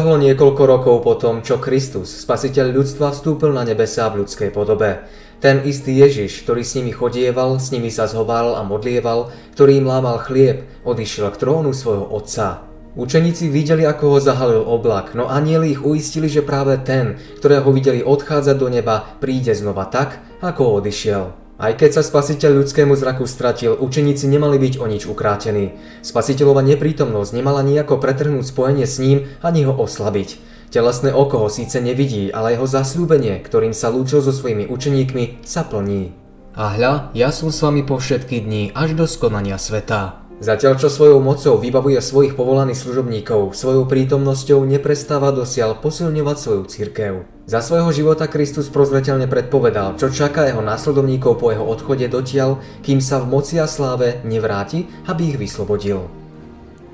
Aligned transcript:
Ubehlo 0.00 0.16
niekoľko 0.16 0.62
rokov 0.64 0.96
po 1.04 1.12
čo 1.44 1.60
Kristus, 1.60 2.24
spasiteľ 2.24 2.72
ľudstva, 2.72 3.12
vstúpil 3.12 3.52
na 3.52 3.68
nebesá 3.68 4.08
v 4.08 4.24
ľudskej 4.24 4.48
podobe. 4.48 5.04
Ten 5.44 5.60
istý 5.68 5.92
Ježiš, 5.92 6.40
ktorý 6.40 6.64
s 6.64 6.72
nimi 6.72 6.88
chodieval, 6.88 7.60
s 7.60 7.68
nimi 7.68 7.92
sa 7.92 8.08
zhováral 8.08 8.56
a 8.56 8.64
modlieval, 8.64 9.28
ktorý 9.52 9.84
im 9.84 9.84
lámal 9.84 10.24
chlieb, 10.24 10.64
odišiel 10.88 11.28
k 11.36 11.44
trónu 11.44 11.76
svojho 11.76 12.08
otca. 12.16 12.64
Učeníci 12.96 13.52
videli, 13.52 13.84
ako 13.84 14.16
ho 14.16 14.18
zahalil 14.24 14.64
oblak, 14.64 15.12
no 15.12 15.28
anieli 15.28 15.76
ich 15.76 15.84
uistili, 15.84 16.32
že 16.32 16.40
práve 16.40 16.80
ten, 16.80 17.20
ktorého 17.36 17.68
videli 17.68 18.00
odchádzať 18.00 18.56
do 18.56 18.72
neba, 18.72 19.04
príde 19.20 19.52
znova 19.52 19.84
tak, 19.84 20.16
ako 20.40 20.80
odišiel. 20.80 21.49
Aj 21.60 21.76
keď 21.76 22.00
sa 22.00 22.02
spasiteľ 22.02 22.64
ľudskému 22.64 22.96
zraku 22.96 23.28
stratil, 23.28 23.76
učeníci 23.76 24.24
nemali 24.24 24.56
byť 24.56 24.80
o 24.80 24.88
nič 24.88 25.04
ukrátení. 25.04 25.76
Spasiteľova 26.00 26.64
neprítomnosť 26.64 27.36
nemala 27.36 27.60
nejako 27.60 28.00
pretrhnúť 28.00 28.48
spojenie 28.48 28.88
s 28.88 28.96
ním 28.96 29.28
ani 29.44 29.68
ho 29.68 29.76
oslabiť. 29.76 30.40
Telesné 30.72 31.12
oko 31.12 31.44
ho 31.44 31.48
síce 31.52 31.76
nevidí, 31.84 32.32
ale 32.32 32.56
jeho 32.56 32.64
zasľúbenie, 32.64 33.44
ktorým 33.44 33.76
sa 33.76 33.92
lúčil 33.92 34.24
so 34.24 34.32
svojimi 34.32 34.72
učeníkmi, 34.72 35.44
sa 35.44 35.68
plní. 35.68 36.16
A 36.56 36.72
hľa, 36.72 37.12
ja 37.12 37.28
som 37.28 37.52
s 37.52 37.60
vami 37.60 37.84
po 37.84 38.00
všetky 38.00 38.40
dní 38.40 38.72
až 38.72 38.96
do 38.96 39.04
skonania 39.04 39.60
sveta. 39.60 40.29
Zatiaľ 40.40 40.80
čo 40.80 40.88
svojou 40.88 41.20
mocou 41.20 41.60
vybavuje 41.60 42.00
svojich 42.00 42.32
povolaných 42.32 42.80
služobníkov, 42.80 43.52
svojou 43.52 43.84
prítomnosťou 43.84 44.64
neprestáva 44.64 45.36
dosiaľ 45.36 45.76
posilňovať 45.84 46.36
svoju 46.40 46.62
cirkev. 46.64 47.14
Za 47.44 47.60
svojho 47.60 47.92
života 47.92 48.24
Kristus 48.24 48.72
prozreteľne 48.72 49.28
predpovedal, 49.28 50.00
čo 50.00 50.08
čaká 50.08 50.48
jeho 50.48 50.64
následovníkov 50.64 51.36
po 51.36 51.52
jeho 51.52 51.68
odchode 51.68 52.08
dotiaľ, 52.08 52.56
kým 52.80 53.04
sa 53.04 53.20
v 53.20 53.28
moci 53.36 53.60
a 53.60 53.68
sláve 53.68 54.24
nevráti, 54.24 54.88
aby 55.12 55.36
ich 55.36 55.36
vyslobodil. 55.36 56.08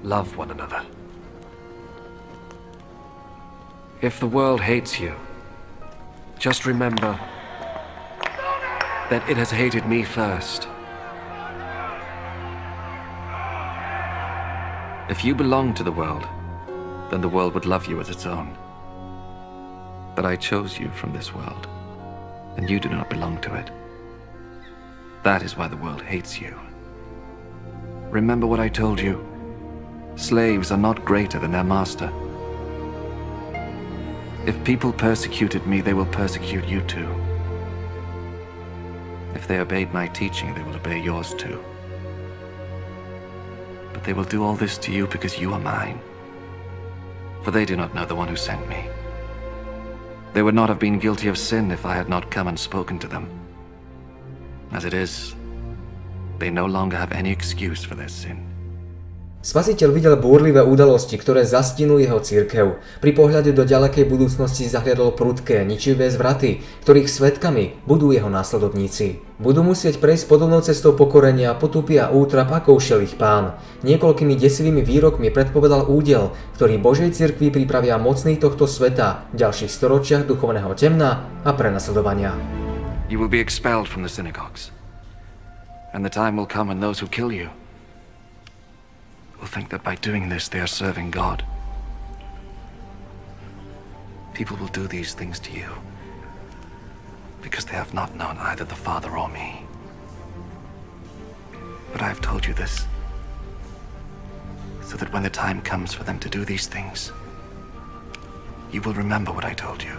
Love 0.02 0.34
one 0.34 0.50
another. 0.50 0.82
If 4.02 4.18
the 4.18 4.26
world 4.26 4.58
hates 4.58 4.98
you, 4.98 5.14
just 6.42 6.66
remember 6.66 7.14
that 9.06 9.22
it 9.30 9.38
has 9.38 9.54
hated 9.54 9.86
me 9.86 10.02
first. 10.02 10.66
If 15.08 15.24
you 15.24 15.36
belong 15.36 15.72
to 15.74 15.84
the 15.84 15.92
world, 15.92 16.26
then 17.10 17.20
the 17.20 17.28
world 17.28 17.54
would 17.54 17.64
love 17.64 17.86
you 17.86 18.00
as 18.00 18.08
its 18.08 18.26
own. 18.26 18.56
But 20.16 20.26
I 20.26 20.34
chose 20.34 20.80
you 20.80 20.88
from 20.88 21.12
this 21.12 21.32
world, 21.32 21.68
and 22.56 22.68
you 22.68 22.80
do 22.80 22.88
not 22.88 23.08
belong 23.08 23.40
to 23.42 23.54
it. 23.54 23.70
That 25.22 25.44
is 25.44 25.56
why 25.56 25.68
the 25.68 25.76
world 25.76 26.02
hates 26.02 26.40
you. 26.40 26.58
Remember 28.10 28.48
what 28.48 28.58
I 28.58 28.68
told 28.68 28.98
you. 28.98 29.24
Slaves 30.16 30.72
are 30.72 30.76
not 30.76 31.04
greater 31.04 31.38
than 31.38 31.52
their 31.52 31.62
master. 31.62 32.12
If 34.44 34.64
people 34.64 34.92
persecuted 34.92 35.68
me, 35.68 35.82
they 35.82 35.94
will 35.94 36.06
persecute 36.06 36.66
you 36.66 36.80
too. 36.82 37.14
If 39.36 39.46
they 39.46 39.58
obeyed 39.60 39.92
my 39.92 40.08
teaching, 40.08 40.52
they 40.52 40.64
will 40.64 40.74
obey 40.74 41.00
yours 41.00 41.32
too. 41.34 41.62
They 44.06 44.12
will 44.12 44.24
do 44.24 44.44
all 44.44 44.54
this 44.54 44.78
to 44.78 44.92
you 44.92 45.08
because 45.08 45.36
you 45.36 45.52
are 45.52 45.58
mine. 45.58 45.98
For 47.42 47.50
they 47.50 47.64
do 47.64 47.76
not 47.76 47.92
know 47.92 48.06
the 48.06 48.14
one 48.14 48.28
who 48.28 48.36
sent 48.36 48.68
me. 48.68 48.88
They 50.32 50.42
would 50.42 50.54
not 50.54 50.68
have 50.68 50.78
been 50.78 51.00
guilty 51.00 51.26
of 51.26 51.36
sin 51.36 51.72
if 51.72 51.84
I 51.84 51.94
had 51.94 52.08
not 52.08 52.30
come 52.30 52.46
and 52.46 52.56
spoken 52.58 53.00
to 53.00 53.08
them. 53.08 53.28
As 54.70 54.84
it 54.84 54.94
is, 54.94 55.34
they 56.38 56.50
no 56.50 56.66
longer 56.66 56.96
have 56.96 57.10
any 57.10 57.32
excuse 57.32 57.82
for 57.82 57.96
their 57.96 58.08
sin. 58.08 58.55
Spasiteľ 59.46 59.94
videl 59.94 60.14
búrlivé 60.18 60.58
udalosti, 60.58 61.14
ktoré 61.14 61.46
zastinú 61.46 62.02
jeho 62.02 62.18
církev. 62.18 62.82
Pri 62.98 63.12
pohľade 63.14 63.54
do 63.54 63.62
ďalekej 63.62 64.02
budúcnosti 64.10 64.66
zahliadol 64.66 65.14
prudké, 65.14 65.62
ničivé 65.62 66.10
zvraty, 66.10 66.66
ktorých 66.82 67.06
svetkami 67.06 67.78
budú 67.86 68.10
jeho 68.10 68.26
následovníci. 68.26 69.22
Budú 69.38 69.62
musieť 69.62 70.02
prejsť 70.02 70.26
podobnou 70.26 70.66
cestou 70.66 70.98
pokorenia, 70.98 71.54
potupy 71.54 71.94
a 72.02 72.10
útrap, 72.10 72.50
ako 72.50 72.74
ušiel 72.74 73.06
ich 73.06 73.14
pán. 73.14 73.54
Niekoľkými 73.86 74.34
desivými 74.34 74.82
výrokmi 74.82 75.30
predpovedal 75.30 75.86
údel, 75.86 76.34
ktorý 76.58 76.82
Božej 76.82 77.14
cirkvi 77.14 77.54
pripravia 77.54 78.02
mocných 78.02 78.42
tohto 78.42 78.66
sveta 78.66 79.30
v 79.30 79.46
ďalších 79.46 79.70
storočiach 79.70 80.26
duchovného 80.26 80.74
temna 80.74 81.22
a 81.46 81.54
prenasledovania. 81.54 82.34
You 83.06 83.22
will 83.22 83.30
be 83.30 83.38
expelled 83.38 83.86
from 83.86 84.02
the 84.02 84.10
synagogues. 84.10 84.74
And 85.94 86.02
the 86.02 86.10
time 86.10 86.34
will 86.34 86.50
come 86.50 86.66
when 86.66 86.82
those 86.82 86.98
who 86.98 87.06
kill 87.06 87.30
you 87.30 87.46
will 89.46 89.54
think 89.54 89.70
that 89.70 89.86
by 89.86 89.94
doing 90.02 90.28
this 90.28 90.48
they 90.48 90.58
are 90.58 90.66
serving 90.66 91.14
God. 91.14 91.46
People 94.34 94.56
will 94.58 94.74
do 94.74 94.88
these 94.90 95.14
things 95.14 95.38
to 95.46 95.52
you 95.54 95.70
because 97.46 97.64
they 97.64 97.78
have 97.78 97.94
not 97.94 98.10
known 98.18 98.36
either 98.50 98.64
the 98.66 98.74
Father 98.74 99.14
or 99.16 99.28
me. 99.30 99.62
But 101.92 102.02
I 102.02 102.08
have 102.10 102.20
told 102.20 102.42
you 102.42 102.54
this 102.58 102.90
so 104.82 104.96
that 104.98 105.12
when 105.12 105.22
the 105.22 105.30
time 105.30 105.62
comes 105.62 105.94
for 105.94 106.02
them 106.02 106.18
to 106.18 106.28
do 106.28 106.44
these 106.44 106.66
things, 106.66 107.12
you 108.72 108.82
will 108.82 108.98
remember 108.98 109.30
what 109.30 109.46
I 109.46 109.54
told 109.54 109.86
you. 109.86 109.94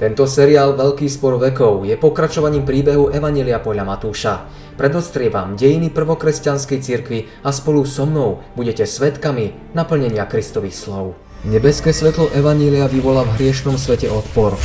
Tento 0.00 0.24
seriál 0.24 0.80
Veľký 0.80 1.12
spor 1.12 1.36
vekov 1.36 1.84
je 1.84 1.92
pokračovaním 2.00 2.64
príbehu 2.64 3.12
Evanelia 3.12 3.60
podľa 3.60 3.84
Matúša. 3.84 4.34
Predostrievam 4.72 5.52
dejiny 5.52 5.92
prvokresťanskej 5.92 6.78
cirkvi 6.80 7.28
a 7.44 7.52
spolu 7.52 7.84
so 7.84 8.08
mnou 8.08 8.40
budete 8.56 8.88
svetkami 8.88 9.76
naplnenia 9.76 10.24
Kristových 10.24 10.72
slov. 10.72 11.12
Nebeské 11.44 11.92
svetlo 11.92 12.32
Evanília 12.32 12.88
vyvolá 12.88 13.26
v 13.28 13.34
hriešnom 13.36 13.76
svete 13.76 14.08
odpor 14.08 14.56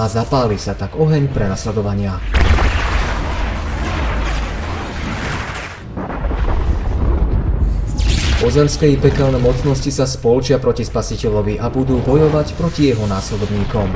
a 0.00 0.08
zapáli 0.08 0.56
sa 0.56 0.72
tak 0.72 0.96
oheň 0.96 1.28
prenasledovania. 1.28 2.16
Pozemské 8.36 8.92
i 8.92 8.96
pekelné 9.00 9.40
mocnosti 9.40 9.88
sa 9.90 10.04
spolčia 10.04 10.60
proti 10.60 10.84
spasiteľovi 10.84 11.58
a 11.58 11.72
budú 11.72 11.98
bojovať 12.04 12.54
proti 12.54 12.92
jeho 12.92 13.04
následovníkom. 13.08 13.88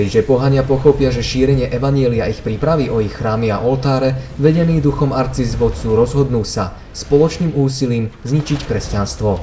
Keďže 0.00 0.24
pohania 0.24 0.64
pochopia, 0.64 1.12
že 1.12 1.20
šírenie 1.20 1.68
Evanielia 1.68 2.24
ich 2.24 2.40
pripraví 2.40 2.88
o 2.88 3.04
ich 3.04 3.12
chrámy 3.12 3.52
a 3.52 3.60
oltáre, 3.60 4.16
vedení 4.40 4.80
duchom 4.80 5.12
arcizvodcu 5.12 5.92
rozhodnú 5.92 6.40
sa 6.40 6.72
spoločným 6.96 7.52
úsilím 7.52 8.08
zničiť 8.24 8.64
kresťanstvo. 8.64 9.36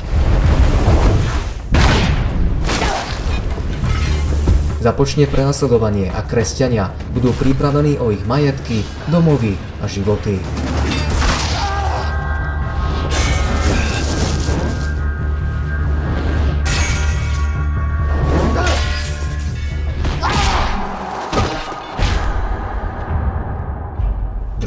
Započne 4.82 5.30
prenasledovanie 5.30 6.10
a 6.10 6.26
kresťania 6.26 6.90
budú 7.14 7.38
pripravení 7.38 8.02
o 8.02 8.10
ich 8.10 8.26
majetky, 8.26 8.82
domovy 9.14 9.62
a 9.78 9.86
životy. 9.86 10.42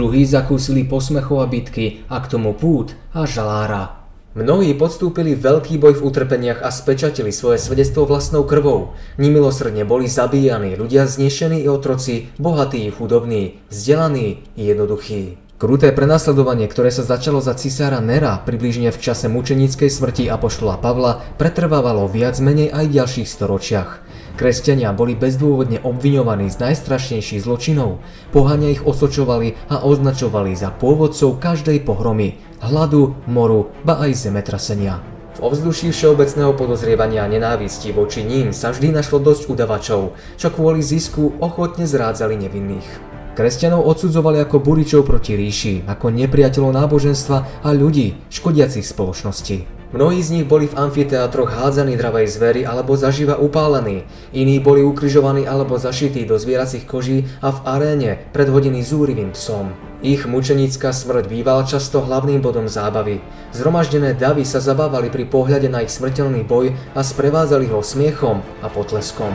Druhí 0.00 0.25
zakúsili 0.25 0.88
posmechov 0.88 1.44
a 1.44 1.47
bitky 1.47 2.08
a 2.08 2.25
k 2.25 2.32
tomu 2.32 2.56
pút 2.56 2.97
a 3.12 3.29
žalára. 3.29 4.00
Mnohí 4.32 4.73
podstúpili 4.73 5.37
veľký 5.37 5.76
boj 5.76 6.00
v 6.00 6.05
utrpeniach 6.08 6.64
a 6.64 6.73
spečatili 6.73 7.29
svoje 7.29 7.61
svedectvo 7.61 8.08
vlastnou 8.08 8.49
krvou. 8.49 8.97
Nimilosrdne 9.20 9.85
boli 9.85 10.08
zabíjani 10.08 10.73
ľudia 10.81 11.05
znešení 11.05 11.61
i 11.61 11.69
otroci, 11.69 12.32
bohatí 12.41 12.88
i 12.88 12.88
chudobní, 12.88 13.61
vzdelaní 13.69 14.41
i 14.56 14.73
jednoduchí. 14.73 15.37
Kruté 15.61 15.93
prenasledovanie, 15.93 16.64
ktoré 16.64 16.88
sa 16.88 17.05
začalo 17.05 17.44
za 17.44 17.52
cisára 17.52 18.00
Nera 18.00 18.41
približne 18.41 18.97
v 18.97 19.02
čase 19.05 19.29
mučenickej 19.29 19.93
smrti 19.93 20.32
apoštola 20.32 20.81
Pavla, 20.81 21.20
pretrvávalo 21.37 22.08
viac 22.08 22.41
menej 22.41 22.73
aj 22.73 22.85
v 22.88 22.94
ďalších 22.97 23.29
storočiach. 23.29 23.91
Kresťania 24.40 24.96
boli 24.96 25.12
bezdôvodne 25.12 25.84
obviňovaní 25.84 26.48
z 26.48 26.64
najstrašnejších 26.64 27.44
zločinov. 27.44 28.00
Pohania 28.32 28.72
ich 28.72 28.81
osočovali 28.81 29.52
a 29.69 29.84
označovali 29.84 30.56
za 30.56 30.72
pôvodcov 30.72 31.37
každej 31.37 31.84
pohromy, 31.84 32.40
hladu, 32.64 33.20
moru, 33.28 33.69
ba 33.84 34.00
aj 34.00 34.16
zemetrasenia. 34.25 35.04
V 35.37 35.44
ovzduší 35.44 35.92
všeobecného 35.92 36.56
podozrievania 36.56 37.28
a 37.28 37.28
nenávisti 37.28 37.92
voči 37.92 38.25
ním 38.25 38.56
sa 38.56 38.72
vždy 38.72 38.96
našlo 38.96 39.20
dosť 39.20 39.52
udavačov, 39.52 40.16
čo 40.40 40.48
kvôli 40.48 40.81
zisku 40.81 41.37
ochotne 41.37 41.84
zrádzali 41.84 42.40
nevinných. 42.40 42.88
Kresťanov 43.37 43.84
odsudzovali 43.92 44.40
ako 44.40 44.56
buričov 44.64 45.04
proti 45.04 45.37
ríši, 45.37 45.84
ako 45.84 46.16
nepriateľov 46.16 46.81
náboženstva 46.81 47.60
a 47.60 47.69
ľudí, 47.76 48.16
škodiacich 48.32 48.88
spoločnosti. 48.88 49.80
Mnohí 49.90 50.22
z 50.22 50.31
nich 50.31 50.46
boli 50.46 50.70
v 50.70 50.78
amfiteátroch 50.78 51.50
hádzaní 51.50 51.98
dravej 51.98 52.31
zvery 52.31 52.62
alebo 52.62 52.94
zaživa 52.94 53.42
upálení, 53.42 54.06
iní 54.31 54.62
boli 54.62 54.87
ukrižovaní 54.87 55.50
alebo 55.50 55.82
zašití 55.82 56.22
do 56.31 56.38
zvieracích 56.38 56.87
koží 56.87 57.26
a 57.42 57.50
v 57.50 57.58
aréne 57.66 58.10
pred 58.31 58.46
hodiny 58.46 58.87
zúrivým 58.87 59.34
psom. 59.34 59.75
Ich 59.98 60.31
mučenická 60.31 60.94
smrť 60.94 61.26
bývala 61.26 61.66
často 61.66 62.06
hlavným 62.06 62.38
bodom 62.38 62.70
zábavy. 62.70 63.19
Zhromaždené 63.50 64.14
davy 64.14 64.46
sa 64.46 64.62
zabávali 64.62 65.10
pri 65.10 65.26
pohľade 65.26 65.66
na 65.66 65.82
ich 65.82 65.90
smrteľný 65.90 66.46
boj 66.46 66.70
a 66.94 67.02
sprevádzali 67.02 67.66
ho 67.75 67.82
smiechom 67.82 68.46
a 68.62 68.70
potleskom. 68.70 69.34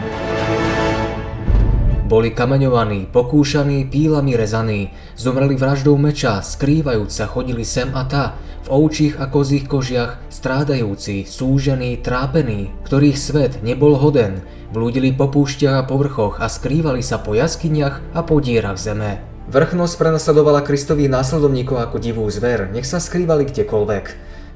Boli 2.06 2.30
kameňovaní, 2.30 3.10
pokúšaní, 3.10 3.90
pílami 3.90 4.38
rezaní, 4.38 4.94
zomreli 5.18 5.58
vraždou 5.58 5.98
meča, 5.98 6.38
skrývajúc 6.46 7.10
sa 7.10 7.26
chodili 7.26 7.66
sem 7.66 7.90
a 7.98 8.06
tá, 8.06 8.38
v 8.62 8.78
ovčích 8.78 9.18
a 9.18 9.26
kozích 9.26 9.66
kožiach, 9.66 10.22
strádajúci, 10.30 11.26
súžení, 11.26 11.98
trápení, 11.98 12.70
ktorých 12.86 13.18
svet 13.18 13.54
nebol 13.66 13.98
hoden, 13.98 14.46
blúdili 14.70 15.18
po 15.18 15.34
púšťach 15.34 15.82
a 15.82 15.88
povrchoch 15.90 16.38
a 16.38 16.46
skrývali 16.46 17.02
sa 17.02 17.18
po 17.18 17.34
jaskyniach 17.34 18.14
a 18.14 18.22
po 18.22 18.38
dierach 18.38 18.78
zeme. 18.78 19.26
Vrchnosť 19.50 19.98
prenasledovala 19.98 20.62
Kristových 20.62 21.10
následovníkov 21.10 21.90
ako 21.90 21.98
divú 21.98 22.30
zver, 22.30 22.70
nech 22.70 22.86
sa 22.86 23.02
skrývali 23.02 23.50
kdekoľvek. 23.50 24.06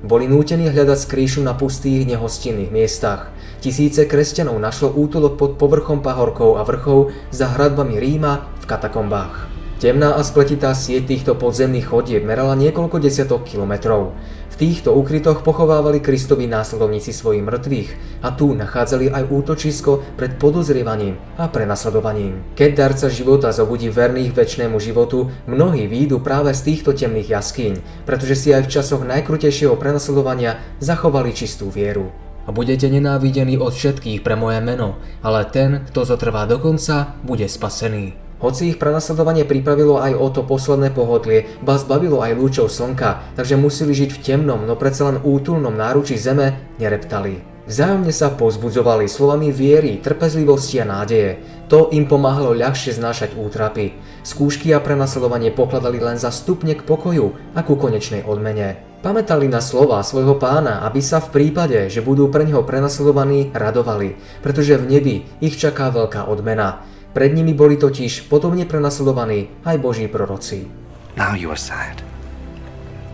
Boli 0.06 0.30
nútení 0.30 0.70
hľadať 0.70 0.96
skríšu 1.02 1.42
na 1.42 1.58
pustých, 1.58 2.06
nehostinných 2.06 2.70
miestach. 2.70 3.34
Tisíce 3.60 4.08
kresťanov 4.08 4.56
našlo 4.58 4.96
útulok 4.96 5.36
pod 5.36 5.52
povrchom 5.60 6.00
pahorkov 6.00 6.60
a 6.60 6.64
vrchov 6.64 7.12
za 7.30 7.52
hradbami 7.52 8.00
Ríma 8.00 8.48
v 8.60 8.66
katakombách. 8.66 9.52
Temná 9.80 10.16
a 10.16 10.22
spletitá 10.24 10.76
sieť 10.76 11.08
týchto 11.08 11.40
podzemných 11.40 11.88
chodieb 11.88 12.28
merala 12.28 12.56
niekoľko 12.56 13.00
desiatok 13.00 13.48
kilometrov 13.48 14.16
týchto 14.60 14.92
ukrytoch 14.92 15.40
pochovávali 15.40 16.04
Kristovi 16.04 16.44
následovníci 16.44 17.16
svojich 17.16 17.48
mŕtvych 17.48 17.90
a 18.20 18.36
tu 18.36 18.52
nachádzali 18.52 19.08
aj 19.08 19.32
útočisko 19.32 20.20
pred 20.20 20.36
podozrievaním 20.36 21.16
a 21.40 21.48
prenasledovaním. 21.48 22.44
Keď 22.60 22.70
darca 22.76 23.08
života 23.08 23.56
zobudí 23.56 23.88
verných 23.88 24.36
väčšnému 24.36 24.76
životu, 24.84 25.32
mnohí 25.48 25.88
výjdu 25.88 26.20
práve 26.20 26.52
z 26.52 26.76
týchto 26.76 26.92
temných 26.92 27.40
jaskýň, 27.40 28.04
pretože 28.04 28.36
si 28.36 28.52
aj 28.52 28.68
v 28.68 28.72
časoch 28.76 29.08
najkrutejšieho 29.08 29.80
prenasledovania 29.80 30.60
zachovali 30.84 31.32
čistú 31.32 31.72
vieru. 31.72 32.29
A 32.50 32.52
budete 32.52 32.90
nenávidení 32.90 33.62
od 33.62 33.78
všetkých 33.78 34.26
pre 34.26 34.34
moje 34.34 34.58
meno, 34.58 34.98
ale 35.22 35.46
ten, 35.46 35.86
kto 35.86 36.02
zotrvá 36.02 36.50
do 36.50 36.58
konca, 36.58 37.14
bude 37.22 37.46
spasený. 37.46 38.18
Hoci 38.42 38.74
ich 38.74 38.82
prenasledovanie 38.82 39.46
pripravilo 39.46 40.02
aj 40.02 40.18
o 40.18 40.28
to 40.34 40.42
posledné 40.42 40.90
pohodlie, 40.90 41.46
ba 41.62 41.78
zbavilo 41.78 42.26
aj 42.26 42.34
lúčov 42.34 42.74
slnka, 42.74 43.38
takže 43.38 43.54
museli 43.54 43.94
žiť 43.94 44.10
v 44.18 44.22
temnom, 44.26 44.66
no 44.66 44.74
predsa 44.74 45.14
len 45.14 45.22
útulnom 45.22 45.78
náručí 45.78 46.18
zeme, 46.18 46.58
nereptali. 46.82 47.46
Vzájomne 47.70 48.10
sa 48.10 48.34
pozbudzovali 48.34 49.06
slovami 49.06 49.54
viery, 49.54 50.02
trpezlivosti 50.02 50.82
a 50.82 50.90
nádeje. 50.90 51.38
To 51.70 51.94
im 51.94 52.10
pomáhalo 52.10 52.58
ľahšie 52.58 52.98
znášať 52.98 53.38
útrapy. 53.38 53.94
Skúšky 54.24 54.76
a 54.76 54.84
prenasledovanie 54.84 55.50
pokladali 55.54 56.00
len 56.00 56.20
za 56.20 56.30
stupne 56.30 56.76
k 56.76 56.84
pokoju 56.84 57.56
a 57.56 57.64
ku 57.64 57.80
konečnej 57.80 58.28
odmene. 58.28 58.84
Pamätali 59.00 59.48
na 59.48 59.64
slova 59.64 60.04
svojho 60.04 60.36
pána, 60.36 60.84
aby 60.84 61.00
sa 61.00 61.24
v 61.24 61.32
prípade, 61.32 61.88
že 61.88 62.04
budú 62.04 62.28
pre 62.28 62.44
neho 62.44 62.68
prenasledovaní, 62.68 63.48
radovali, 63.56 64.20
pretože 64.44 64.76
v 64.76 64.90
nebi 64.92 65.16
ich 65.40 65.56
čaká 65.56 65.88
veľká 65.88 66.28
odmena. 66.28 66.84
Pred 67.16 67.32
nimi 67.32 67.56
boli 67.56 67.80
totiž 67.80 68.28
podobne 68.28 68.68
prenasledovaní 68.68 69.64
aj 69.64 69.80
Boží 69.80 70.12
proroci. 70.12 70.68
Now 71.16 71.32
you 71.32 71.48
are 71.48 71.58
sad, 71.58 72.04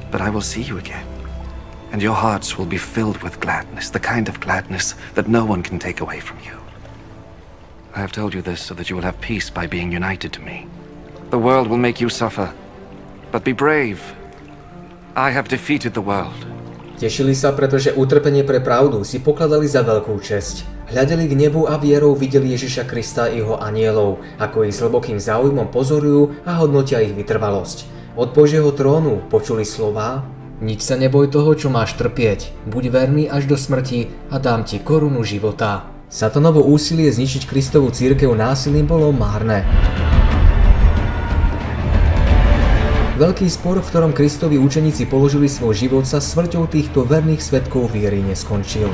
but 0.10 0.26
I 0.26 0.34
will 0.34 0.44
see 0.44 0.66
you 0.66 0.82
again. 0.82 1.06
And 1.94 2.02
your 2.02 2.18
hearts 2.18 2.58
will 2.58 2.68
be 2.68 2.82
filled 2.82 3.22
with 3.22 3.40
gladness, 3.40 3.94
the 3.94 4.02
kind 4.02 4.26
of 4.28 4.42
gladness 4.42 4.98
that 5.14 5.30
no 5.30 5.46
one 5.46 5.62
can 5.62 5.78
take 5.78 6.02
away 6.02 6.18
from 6.18 6.42
you. 6.42 6.58
I 7.96 8.02
have 8.02 8.12
told 8.12 8.34
you 8.34 8.42
this 8.42 8.60
so 8.60 8.74
that 8.74 8.90
you 8.90 8.98
will 8.98 9.08
have 9.08 9.22
peace 9.22 9.54
by 9.54 9.70
being 9.70 9.94
united 9.94 10.34
to 10.34 10.42
me. 10.42 10.68
The 11.36 11.44
world 11.44 11.68
will 11.68 11.84
make 11.84 12.00
you 12.00 12.08
suffer, 12.08 12.48
but 13.28 13.44
be 13.44 13.52
brave. 13.52 14.00
I 15.20 15.36
have 15.36 15.52
defeated 15.52 15.92
the 15.92 16.00
world. 16.00 16.32
Tešili 16.96 17.36
sa, 17.36 17.52
pretože 17.52 17.92
utrpenie 17.92 18.48
pre 18.48 18.64
pravdu 18.64 19.04
si 19.04 19.20
pokladali 19.20 19.68
za 19.68 19.84
veľkú 19.84 20.16
česť. 20.16 20.64
Hľadeli 20.96 21.28
k 21.28 21.36
nebu 21.36 21.68
a 21.68 21.76
vierou 21.76 22.16
videli 22.16 22.56
Ježiša 22.56 22.88
Krista 22.88 23.28
a 23.28 23.36
jeho 23.36 23.60
anielov, 23.60 24.24
ako 24.40 24.64
ich 24.64 24.80
s 24.80 24.84
hlbokým 24.88 25.20
záujmom 25.20 25.76
pozorujú 25.76 26.48
a 26.48 26.56
hodnotia 26.56 27.04
ich 27.04 27.12
vytrvalosť. 27.12 27.84
Od 28.16 28.32
Božieho 28.32 28.72
trónu 28.72 29.28
počuli 29.28 29.68
slová 29.68 30.24
Nič 30.64 30.88
sa 30.88 30.96
neboj 30.96 31.28
toho, 31.28 31.52
čo 31.52 31.68
máš 31.68 32.00
trpieť, 32.00 32.56
buď 32.64 32.84
verný 32.96 33.28
až 33.28 33.44
do 33.44 33.60
smrti 33.60 34.08
a 34.32 34.40
dám 34.40 34.64
ti 34.64 34.80
korunu 34.80 35.20
života. 35.28 35.84
Satanovo 36.08 36.64
úsilie 36.64 37.12
zničiť 37.12 37.44
Kristovú 37.44 37.92
církev 37.92 38.32
násilím 38.32 38.88
bolo 38.88 39.12
márne. 39.12 39.68
Veľký 43.16 43.48
spor, 43.48 43.80
v 43.80 43.88
ktorom 43.88 44.12
Kristovi 44.12 44.60
učeníci 44.60 45.08
položili 45.08 45.48
svoj 45.48 45.72
život, 45.72 46.04
sa 46.04 46.20
smrťou 46.20 46.68
týchto 46.68 47.08
verných 47.08 47.40
svetkov 47.40 47.96
viery 47.96 48.20
neskončil. 48.20 48.92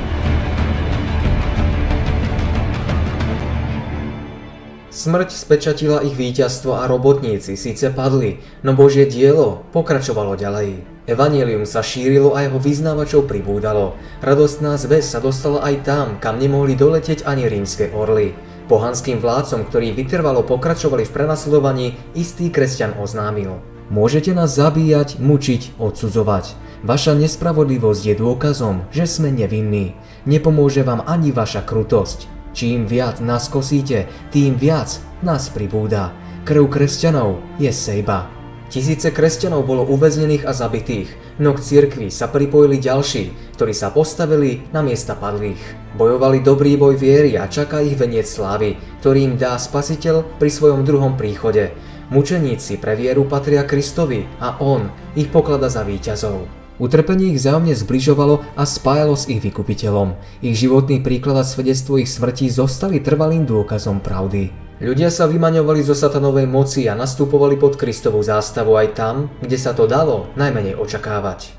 Smrť 4.94 5.30
spečatila 5.34 6.06
ich 6.06 6.14
víťazstvo 6.14 6.78
a 6.78 6.86
robotníci 6.86 7.58
síce 7.58 7.90
padli, 7.90 8.38
no 8.62 8.78
Božie 8.78 9.10
dielo 9.10 9.66
pokračovalo 9.74 10.38
ďalej. 10.38 10.86
Evangelium 11.10 11.66
sa 11.66 11.82
šírilo 11.82 12.38
a 12.38 12.46
jeho 12.46 12.62
vyznávačov 12.62 13.26
pribúdalo. 13.26 13.98
Radostná 14.22 14.78
zväz 14.78 15.10
sa 15.10 15.18
dostala 15.18 15.66
aj 15.66 15.82
tam, 15.82 16.08
kam 16.22 16.38
nemohli 16.38 16.78
doletieť 16.78 17.26
ani 17.26 17.50
rímske 17.50 17.90
orly. 17.90 18.38
Pohanským 18.70 19.18
vládcom, 19.18 19.66
ktorí 19.66 19.98
vytrvalo 19.98 20.46
pokračovali 20.46 21.10
v 21.10 21.14
prenasledovaní, 21.18 21.98
istý 22.14 22.54
kresťan 22.54 23.02
oznámil. 23.02 23.81
Môžete 23.92 24.32
nás 24.32 24.56
zabíjať, 24.56 25.20
mučiť, 25.20 25.76
odsudzovať. 25.76 26.56
Vaša 26.88 27.12
nespravodlivosť 27.12 28.02
je 28.08 28.16
dôkazom, 28.16 28.88
že 28.88 29.04
sme 29.04 29.36
nevinní. 29.36 30.00
Nepomôže 30.24 30.88
vám 30.88 31.04
ani 31.04 31.36
vaša 31.36 31.68
krutosť. 31.68 32.32
Čím 32.56 32.88
viac 32.88 33.20
nás 33.20 33.52
kosíte, 33.52 34.08
tým 34.32 34.56
viac 34.56 34.96
nás 35.20 35.52
pribúda. 35.52 36.16
Krv 36.48 36.72
kresťanov 36.72 37.44
je 37.60 37.68
sejba. 37.68 38.32
Tisíce 38.72 39.12
kresťanov 39.12 39.68
bolo 39.68 39.84
uväznených 39.84 40.48
a 40.48 40.56
zabitých, 40.56 41.12
no 41.44 41.52
k 41.52 41.60
cirkvi 41.60 42.08
sa 42.08 42.32
pripojili 42.32 42.80
ďalší, 42.80 43.52
ktorí 43.60 43.76
sa 43.76 43.92
postavili 43.92 44.64
na 44.72 44.80
miesta 44.80 45.20
padlých. 45.20 45.60
Bojovali 46.00 46.40
dobrý 46.40 46.80
boj 46.80 46.96
viery 46.96 47.36
a 47.36 47.52
čaká 47.52 47.84
ich 47.84 48.00
veniec 48.00 48.24
slávy, 48.24 48.80
ktorý 49.04 49.28
im 49.28 49.36
dá 49.36 49.60
spasiteľ 49.60 50.40
pri 50.40 50.48
svojom 50.48 50.88
druhom 50.88 51.20
príchode. 51.20 51.76
Mučeníci 52.12 52.76
pre 52.76 53.00
vieru 53.00 53.24
patria 53.24 53.64
Kristovi 53.64 54.28
a 54.44 54.60
On 54.60 54.92
ich 55.16 55.32
poklada 55.32 55.72
za 55.72 55.88
víťazov. 55.88 56.44
Utrpenie 56.76 57.32
ich 57.32 57.40
vzájomne 57.40 57.72
zbližovalo 57.72 58.44
a 58.60 58.68
spájalo 58.68 59.16
s 59.16 59.32
ich 59.32 59.40
vykupiteľom. 59.40 60.20
Ich 60.44 60.60
životný 60.60 61.00
príklad 61.00 61.40
a 61.40 61.48
svedectvo 61.48 62.04
ich 62.04 62.12
smrti 62.12 62.52
zostali 62.52 63.00
trvalým 63.00 63.48
dôkazom 63.48 64.04
pravdy. 64.04 64.52
Ľudia 64.84 65.08
sa 65.08 65.24
vymaňovali 65.24 65.88
zo 65.88 65.96
satanovej 65.96 66.52
moci 66.52 66.92
a 66.92 67.00
nastupovali 67.00 67.56
pod 67.56 67.80
Kristovú 67.80 68.20
zástavu 68.20 68.76
aj 68.76 68.88
tam, 68.92 69.32
kde 69.40 69.56
sa 69.56 69.72
to 69.72 69.88
dalo 69.88 70.28
najmenej 70.36 70.76
očakávať. 70.76 71.56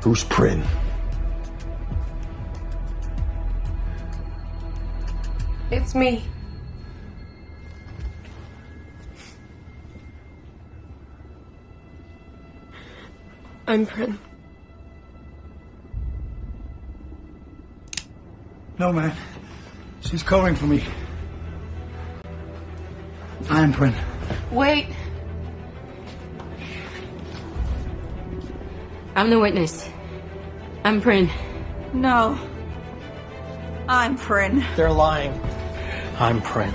Who's 0.00 0.24
Prin? 0.24 0.64
It's 5.68 5.92
me. 5.92 6.35
I'm 13.68 13.84
Prin. 13.84 14.18
No, 18.78 18.92
man. 18.92 19.12
She's 20.00 20.22
calling 20.22 20.54
for 20.54 20.66
me. 20.66 20.84
I'm 23.50 23.72
Prin. 23.72 23.94
Wait. 24.52 24.86
I'm 29.16 29.30
the 29.30 29.40
witness. 29.40 29.88
I'm 30.84 31.00
Prin. 31.00 31.28
No. 31.92 32.38
I'm 33.88 34.16
Prin. 34.16 34.64
They're 34.76 34.92
lying. 34.92 35.40
I'm 36.18 36.40
Prin. 36.40 36.72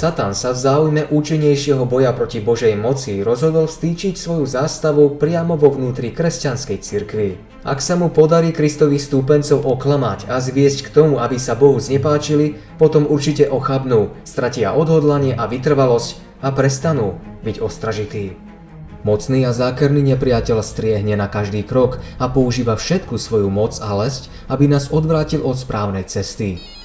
Satan 0.00 0.32
sa 0.32 0.56
v 0.56 0.64
záujme 0.64 1.02
účinnejšieho 1.12 1.84
boja 1.84 2.16
proti 2.16 2.40
Božej 2.40 2.72
moci 2.72 3.20
rozhodol 3.20 3.68
vstýčiť 3.68 4.16
svoju 4.16 4.48
zástavu 4.48 5.20
priamo 5.20 5.60
vo 5.60 5.68
vnútri 5.76 6.08
kresťanskej 6.08 6.78
cirkvi. 6.80 7.36
Ak 7.68 7.84
sa 7.84 8.00
mu 8.00 8.08
podarí 8.08 8.48
Kristových 8.48 9.04
stúpencov 9.04 9.60
oklamať 9.60 10.32
a 10.32 10.40
zviesť 10.40 10.88
k 10.88 10.92
tomu, 10.96 11.20
aby 11.20 11.36
sa 11.36 11.52
Bohu 11.52 11.76
znepáčili, 11.76 12.56
potom 12.80 13.04
určite 13.04 13.52
ochabnú, 13.52 14.16
stratia 14.24 14.72
odhodlanie 14.72 15.36
a 15.36 15.44
vytrvalosť 15.44 16.16
a 16.40 16.48
prestanú 16.48 17.20
byť 17.44 17.60
ostražití. 17.60 18.40
Mocný 19.04 19.44
a 19.44 19.52
zákerný 19.52 20.16
nepriateľ 20.16 20.64
striehne 20.64 21.12
na 21.12 21.28
každý 21.28 21.60
krok 21.60 22.00
a 22.16 22.24
používa 22.32 22.80
všetku 22.80 23.20
svoju 23.20 23.52
moc 23.52 23.76
a 23.76 23.92
lesť, 23.92 24.32
aby 24.48 24.64
nás 24.64 24.88
odvrátil 24.96 25.44
od 25.44 25.60
správnej 25.60 26.08
cesty. 26.08 26.79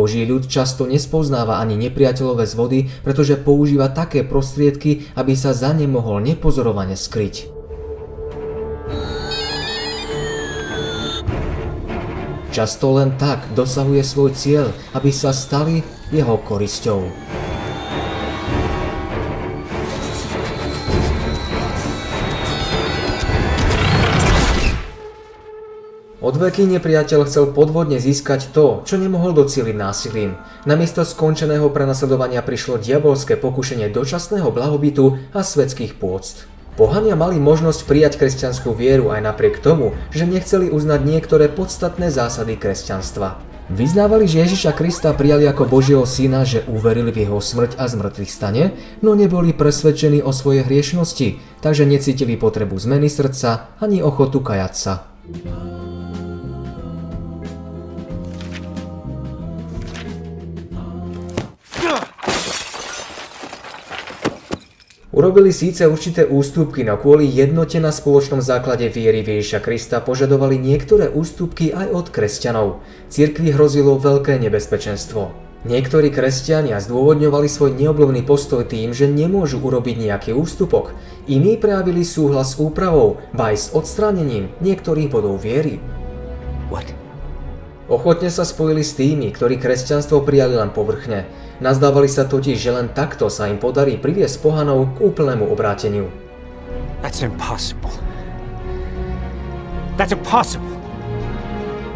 Boží 0.00 0.24
ľud 0.24 0.48
často 0.48 0.88
nespoznáva 0.88 1.60
ani 1.60 1.76
nepriateľové 1.76 2.48
zvody, 2.48 2.88
pretože 3.04 3.36
používa 3.36 3.92
také 3.92 4.24
prostriedky, 4.24 5.12
aby 5.12 5.36
sa 5.36 5.52
za 5.52 5.76
ne 5.76 5.84
mohol 5.84 6.24
nepozorovane 6.24 6.96
skryť. 6.96 7.52
Často 12.48 12.96
len 12.96 13.12
tak 13.20 13.44
dosahuje 13.52 14.00
svoj 14.00 14.32
cieľ, 14.32 14.72
aby 14.96 15.12
sa 15.12 15.36
stali 15.36 15.84
jeho 16.08 16.40
korisťou. 16.48 17.29
Od 26.20 26.36
veky 26.36 26.68
nepriateľ 26.68 27.24
chcel 27.24 27.48
podvodne 27.48 27.96
získať 27.96 28.52
to, 28.52 28.84
čo 28.84 29.00
nemohol 29.00 29.32
docieliť 29.32 29.72
násilím. 29.72 30.36
Namiesto 30.68 31.00
skončeného 31.00 31.72
prenasledovania 31.72 32.44
prišlo 32.44 32.76
diabolské 32.76 33.40
pokušenie 33.40 33.88
dočasného 33.88 34.52
blahobytu 34.52 35.16
a 35.32 35.40
svetských 35.40 35.96
pôct. 35.96 36.44
Pohania 36.76 37.16
mali 37.16 37.40
možnosť 37.40 37.88
prijať 37.88 38.20
kresťanskú 38.20 38.76
vieru 38.76 39.08
aj 39.16 39.32
napriek 39.32 39.64
tomu, 39.64 39.96
že 40.12 40.28
nechceli 40.28 40.68
uznať 40.68 41.00
niektoré 41.08 41.48
podstatné 41.48 42.12
zásady 42.12 42.60
kresťanstva. 42.60 43.40
Vyznávali, 43.72 44.28
že 44.28 44.44
Ježiša 44.44 44.76
Krista 44.76 45.16
prijali 45.16 45.48
ako 45.48 45.72
Božieho 45.72 46.04
syna, 46.04 46.44
že 46.44 46.68
uverili 46.68 47.16
v 47.16 47.24
jeho 47.24 47.40
smrť 47.40 47.80
a 47.80 47.88
zmrtvých 47.88 48.28
stane, 48.28 48.76
no 49.00 49.16
neboli 49.16 49.56
presvedčení 49.56 50.20
o 50.20 50.36
svojej 50.36 50.68
hriešnosti, 50.68 51.40
takže 51.64 51.88
necítili 51.88 52.36
potrebu 52.36 52.76
zmeny 52.76 53.08
srdca 53.08 53.72
ani 53.80 54.04
ochotu 54.04 54.44
kajať 54.44 54.74
sa. 54.76 55.08
Urobili 65.20 65.52
síce 65.52 65.84
určité 65.84 66.24
ústupky, 66.24 66.80
no 66.80 66.96
kvôli 66.96 67.28
jednote 67.28 67.76
na 67.76 67.92
spoločnom 67.92 68.40
základe 68.40 68.88
viery 68.88 69.20
Ježiša 69.20 69.60
Krista 69.60 70.00
požadovali 70.00 70.56
niektoré 70.56 71.12
ústupky 71.12 71.76
aj 71.76 71.92
od 71.92 72.06
kresťanov. 72.08 72.80
Cirkvi 73.12 73.52
hrozilo 73.52 74.00
veľké 74.00 74.40
nebezpečenstvo. 74.40 75.28
Niektorí 75.68 76.08
kresťania 76.08 76.80
zdôvodňovali 76.80 77.52
svoj 77.52 77.76
neobľovný 77.76 78.24
postoj 78.24 78.64
tým, 78.64 78.96
že 78.96 79.12
nemôžu 79.12 79.60
urobiť 79.60 80.08
nejaký 80.08 80.30
ústupok. 80.32 80.96
Iní 81.28 81.60
prejavili 81.60 82.00
súhlas 82.00 82.56
s 82.56 82.58
úpravou, 82.64 83.20
ba 83.36 83.52
aj 83.52 83.56
s 83.60 83.66
odstránením 83.76 84.48
niektorých 84.64 85.12
bodov 85.12 85.44
viery. 85.44 85.84
What? 86.72 86.88
Ochotne 87.92 88.32
sa 88.32 88.48
spojili 88.48 88.80
s 88.80 88.96
tými, 88.96 89.28
ktorí 89.36 89.60
kresťanstvo 89.60 90.24
prijali 90.24 90.56
len 90.56 90.72
povrchne. 90.72 91.28
Nazdávali 91.60 92.08
sa 92.08 92.24
totiž, 92.24 92.56
že 92.56 92.72
len 92.72 92.88
takto 92.88 93.28
sa 93.28 93.44
im 93.52 93.60
podarí 93.60 94.00
priviesť 94.00 94.40
pohanov 94.40 94.96
k 94.96 95.04
úplnému 95.04 95.44
obráteniu. 95.44 96.08
That's 97.04 97.20
impossible. 97.20 97.92
That's 100.00 100.16
impossible. 100.16 100.80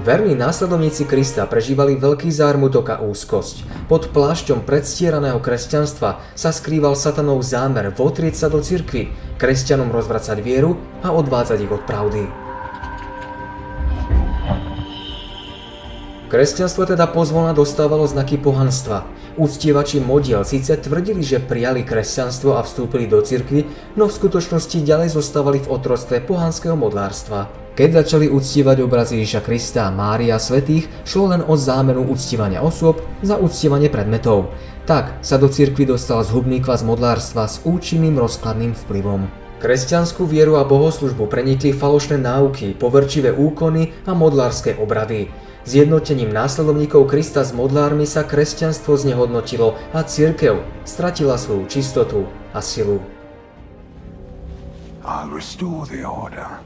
Verní 0.05 0.37
následovníci 0.37 1.09
Krista 1.09 1.49
prežívali 1.49 1.97
veľký 1.97 2.29
zármutok 2.29 2.93
a 2.93 3.01
úzkosť. 3.01 3.89
Pod 3.89 4.13
plášťom 4.13 4.61
predstieraného 4.69 5.41
kresťanstva 5.41 6.21
sa 6.37 6.53
skrýval 6.53 6.93
satanov 6.93 7.41
zámer 7.41 7.89
votrieť 7.89 8.37
sa 8.37 8.53
do 8.53 8.61
cirkvy, 8.61 9.09
kresťanom 9.41 9.89
rozvracať 9.89 10.45
vieru 10.45 10.77
a 11.01 11.09
odvádzať 11.09 11.59
ich 11.65 11.73
od 11.73 11.81
pravdy. 11.89 12.29
Kresťanstvo 16.29 16.85
teda 16.85 17.09
pozvolna 17.09 17.57
dostávalo 17.57 18.05
znaky 18.05 18.37
pohanstva. 18.37 19.09
Úctievači 19.35 19.99
modiel 19.99 20.47
síce 20.47 20.79
tvrdili, 20.79 21.19
že 21.19 21.43
prijali 21.43 21.83
kresťanstvo 21.83 22.55
a 22.55 22.63
vstúpili 22.63 23.11
do 23.11 23.19
cirkvy, 23.19 23.67
no 23.99 24.07
v 24.07 24.15
skutočnosti 24.15 24.79
ďalej 24.79 25.19
zostávali 25.19 25.59
v 25.59 25.75
otrostve 25.75 26.23
pohanského 26.23 26.79
modlárstva. 26.79 27.51
Keď 27.75 28.07
začali 28.07 28.31
uctievať 28.31 28.87
obrazy 28.87 29.19
Ježiša 29.19 29.43
Krista 29.43 29.91
a 29.91 29.95
Mária 29.95 30.39
svetých, 30.39 30.87
šlo 31.03 31.35
len 31.35 31.43
o 31.43 31.59
zámenu 31.59 32.07
uctievania 32.07 32.63
osôb 32.63 33.03
za 33.27 33.35
uctievanie 33.35 33.91
predmetov. 33.91 34.55
Tak 34.87 35.19
sa 35.27 35.35
do 35.35 35.51
cirkvy 35.51 35.91
dostal 35.91 36.23
zhubný 36.23 36.63
kvas 36.63 36.87
modlárstva 36.87 37.51
s 37.51 37.59
účinným 37.67 38.15
rozkladným 38.15 38.79
vplyvom. 38.87 39.27
Kresťanskú 39.59 40.31
vieru 40.31 40.63
a 40.63 40.63
bohoslužbu 40.63 41.27
prenikli 41.27 41.75
falošné 41.75 42.23
náuky, 42.23 42.79
poverčivé 42.79 43.35
úkony 43.35 43.91
a 44.07 44.15
modlárske 44.15 44.79
obrady. 44.79 45.27
Zjednotením 45.65 46.33
následovníkov 46.33 47.09
Krista 47.09 47.41
s 47.41 47.57
modlármi 47.57 48.05
sa 48.05 48.21
kresťanstvo 48.21 49.01
znehodnotilo 49.01 49.81
a 49.97 50.05
církev 50.05 50.61
stratila 50.85 51.41
svoju 51.41 51.65
čistotu 51.73 52.29
a 52.53 52.61
silu. 52.61 53.01
I'll 55.01 55.33
restore 55.33 55.89
the 55.89 56.05
order. 56.05 56.61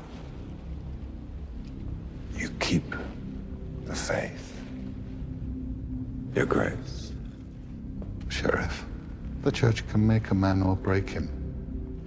You 2.34 2.50
keep 2.58 2.90
the 3.86 3.94
faith. 3.94 4.50
Your 6.34 6.46
grace. 6.46 7.14
Sheriff, 8.28 8.82
the 9.42 9.54
church 9.54 9.86
can 9.86 10.02
make 10.02 10.30
a 10.30 10.34
man 10.34 10.62
or 10.62 10.74
break 10.74 11.10
him. 11.10 11.30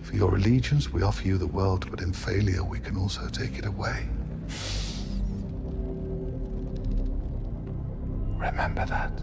For 0.04 0.16
your 0.16 0.36
allegiance, 0.36 0.92
we 0.92 1.04
offer 1.04 1.28
you 1.28 1.40
the 1.40 1.48
world, 1.48 1.88
but 1.88 2.02
in 2.04 2.12
failure, 2.12 2.64
we 2.64 2.80
can 2.80 3.00
also 3.00 3.28
take 3.32 3.56
it 3.56 3.66
away. 3.66 4.12
Remember 8.42 8.90
that. 8.90 9.14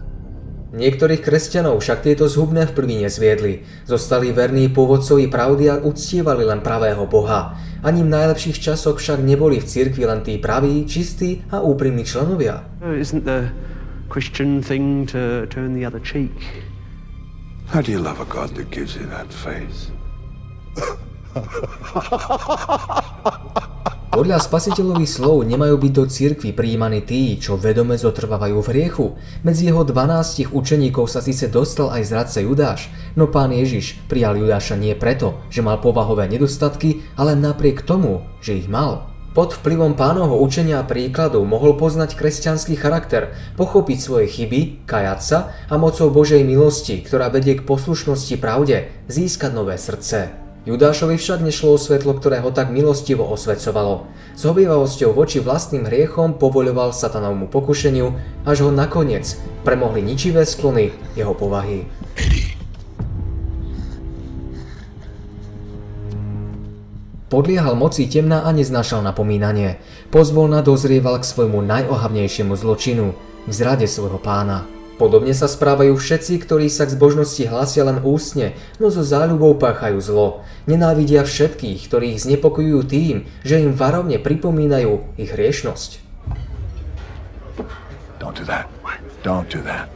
Niektorých 0.69 1.25
kresťanov 1.25 1.81
však 1.81 2.05
tieto 2.05 2.29
zhubné 2.29 2.69
vplyvy 2.69 3.09
nezviedli. 3.09 3.65
Zostali 3.89 4.29
verní 4.29 4.69
pôvodcovi 4.69 5.25
pravdy 5.25 5.65
a 5.65 5.81
uctievali 5.81 6.45
len 6.45 6.61
pravého 6.61 7.09
Boha. 7.09 7.57
Ani 7.81 8.05
v 8.05 8.13
najlepších 8.13 8.61
časoch 8.61 9.01
však 9.01 9.17
neboli 9.25 9.57
v 9.57 9.65
cirkvi 9.65 10.05
len 10.05 10.21
tí 10.21 10.37
praví, 10.37 10.85
čistí 10.85 11.41
a 11.49 11.65
úprimní 11.65 12.05
členovia. 12.05 12.69
Isn't 12.85 13.25
the 13.25 13.49
Christian 14.13 14.61
thing 14.61 15.09
to 15.09 15.49
turn 15.49 15.73
the 15.73 15.89
other 15.89 15.99
cheek? 15.99 16.37
How 17.73 17.81
do 17.81 17.89
you 17.89 17.97
love 17.97 18.21
a 18.21 18.29
God 18.29 18.53
that 18.53 18.69
gives 18.69 18.93
you 18.93 19.09
that 19.09 19.33
face? 19.33 19.89
Podľa 24.09 24.41
spasiteľových 24.41 25.21
slov 25.21 25.45
nemajú 25.45 25.77
byť 25.85 25.93
do 25.93 26.09
cirkvi 26.09 26.49
prijímaní 26.49 27.05
tí, 27.05 27.37
čo 27.37 27.61
vedome 27.61 27.93
zotrvávajú 27.93 28.57
v 28.57 28.69
hriechu. 28.73 29.05
Medzi 29.45 29.69
jeho 29.69 29.85
12 29.85 30.49
učeníkov 30.49 31.05
sa 31.05 31.21
síce 31.21 31.45
dostal 31.45 31.93
aj 31.93 32.09
zradca 32.09 32.41
Judáš, 32.41 32.89
no 33.13 33.29
pán 33.29 33.53
Ježiš 33.53 34.01
prijal 34.09 34.41
Judáša 34.41 34.81
nie 34.81 34.97
preto, 34.97 35.37
že 35.53 35.61
mal 35.61 35.77
povahové 35.77 36.25
nedostatky, 36.25 37.05
ale 37.21 37.37
napriek 37.37 37.85
tomu, 37.85 38.25
že 38.41 38.57
ich 38.57 38.65
mal. 38.65 39.13
Pod 39.37 39.53
vplyvom 39.53 39.93
pánovho 39.93 40.41
učenia 40.41 40.81
a 40.81 40.89
príkladu 40.89 41.45
mohol 41.45 41.77
poznať 41.77 42.17
kresťanský 42.17 42.81
charakter, 42.81 43.37
pochopiť 43.61 43.97
svoje 44.01 44.25
chyby, 44.25 44.89
kajať 44.89 45.19
sa 45.21 45.53
a 45.69 45.77
mocou 45.77 46.09
Božej 46.09 46.41
milosti, 46.41 47.05
ktorá 47.05 47.29
vedie 47.29 47.61
k 47.61 47.63
poslušnosti 47.63 48.41
pravde, 48.41 48.89
získať 49.05 49.53
nové 49.53 49.77
srdce. 49.77 50.48
Judášovi 50.67 51.15
však 51.15 51.39
nešlo 51.39 51.75
o 51.75 51.79
svetlo, 51.79 52.19
ktoré 52.19 52.43
ho 52.43 52.51
tak 52.51 52.67
milostivo 52.67 53.23
osvecovalo. 53.23 54.11
S 54.35 54.43
hovývavosťou 54.43 55.15
voči 55.15 55.39
vlastným 55.39 55.87
hriechom 55.87 56.35
povoľoval 56.35 56.91
satanovmu 56.91 57.47
pokušeniu, 57.47 58.11
až 58.43 58.67
ho 58.67 58.71
nakoniec 58.71 59.39
premohli 59.63 60.03
ničivé 60.03 60.43
sklony 60.43 60.91
jeho 61.15 61.31
povahy. 61.31 61.87
Podliehal 67.29 67.77
moci 67.77 68.09
temna 68.09 68.41
a 68.43 68.49
neznášal 68.49 69.05
napomínanie. 69.05 69.77
Pozvolna 70.09 70.65
dozrieval 70.65 71.21
k 71.21 71.29
svojmu 71.29 71.61
najohavnejšiemu 71.61 72.57
zločinu, 72.57 73.13
k 73.45 73.51
zrade 73.53 73.85
svojho 73.85 74.17
pána. 74.17 74.78
Podobne 74.99 75.31
sa 75.31 75.47
správajú 75.47 75.95
všetci, 75.95 76.43
ktorí 76.43 76.67
sa 76.67 76.83
k 76.83 76.91
zbožnosti 76.91 77.39
hlásia 77.47 77.87
len 77.87 78.03
ústne, 78.03 78.51
no 78.83 78.91
so 78.91 78.99
záľubou 78.99 79.55
páchajú 79.55 79.95
zlo. 80.03 80.43
Nenávidia 80.67 81.23
všetkých, 81.23 81.87
ktorí 81.87 82.19
ich 82.19 82.27
znepokojujú 82.27 82.81
tým, 82.83 83.23
že 83.47 83.63
im 83.63 83.71
varovne 83.71 84.19
pripomínajú 84.19 85.15
ich 85.15 85.31
hriešnosť. 85.31 86.03
Don't 88.19 88.35
do 88.35 88.43
that. 88.43 88.67
Don't 89.23 89.47
do 89.47 89.63
that. 89.63 89.87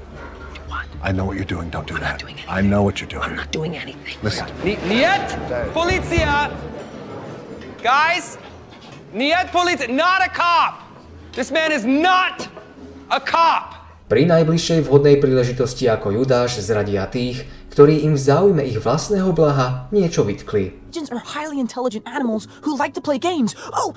I 1.03 1.11
know 1.11 1.27
what 1.27 1.35
you're 1.35 1.43
doing. 1.43 1.67
Don't 1.67 1.83
do 1.83 1.99
that. 1.99 2.23
I 2.47 2.63
know 2.63 2.79
what 2.79 3.03
you're 3.03 3.11
doing. 3.11 3.27
I'm 3.27 3.35
not 3.35 3.51
doing 3.51 3.75
anything. 3.75 4.15
Listen. 4.23 4.47
Niet 4.63 4.79
policia! 5.75 6.47
Guys, 7.83 8.39
niet 9.11 9.51
policia. 9.51 9.91
Not 9.91 10.23
a 10.23 10.31
cop. 10.31 10.79
This 11.35 11.51
man 11.51 11.75
is 11.75 11.83
not 11.83 12.47
a 13.11 13.19
cop. 13.19 13.82
Pri 14.13 14.29
najbližšej 14.29 14.85
vhodnej 14.85 15.17
príležitosti 15.17 15.89
ako 15.89 16.13
Judáš 16.13 16.61
zradia 16.61 17.09
tých, 17.09 17.49
ktorí 17.73 18.05
im 18.05 18.13
v 18.13 18.21
záujme 18.21 18.61
ich 18.61 18.77
vlastného 18.77 19.33
blaha 19.33 19.89
niečo 19.89 20.21
vytkli. 20.21 20.93
Oh. 23.73 23.89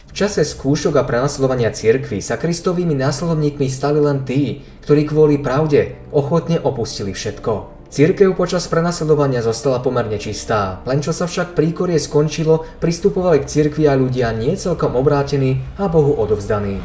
V 0.00 0.12
čase 0.16 0.48
skúšok 0.48 0.96
a 0.96 1.04
prenasledovania 1.04 1.76
cirkvy 1.76 2.24
sa 2.24 2.40
kristovými 2.40 2.96
následovníkmi 2.96 3.68
stali 3.68 4.00
len 4.00 4.24
tí, 4.24 4.64
ktorí 4.80 5.04
kvôli 5.04 5.36
pravde 5.36 5.92
ochotne 6.08 6.56
opustili 6.56 7.12
všetko. 7.12 7.77
Cirkev 7.88 8.36
počas 8.36 8.68
prenasledovania 8.68 9.40
zostala 9.40 9.80
pomerne 9.80 10.20
čistá, 10.20 10.84
len 10.84 11.00
čo 11.00 11.16
sa 11.16 11.24
však 11.24 11.56
príkorie 11.56 11.96
skončilo, 11.96 12.68
pristupovali 12.84 13.40
k 13.40 13.48
cirkvi 13.48 13.88
a 13.88 13.96
ľudia 13.96 14.28
nie 14.36 14.52
celkom 14.60 14.92
obrátení 14.92 15.64
a 15.80 15.88
Bohu 15.88 16.12
odovzdaní. 16.20 16.84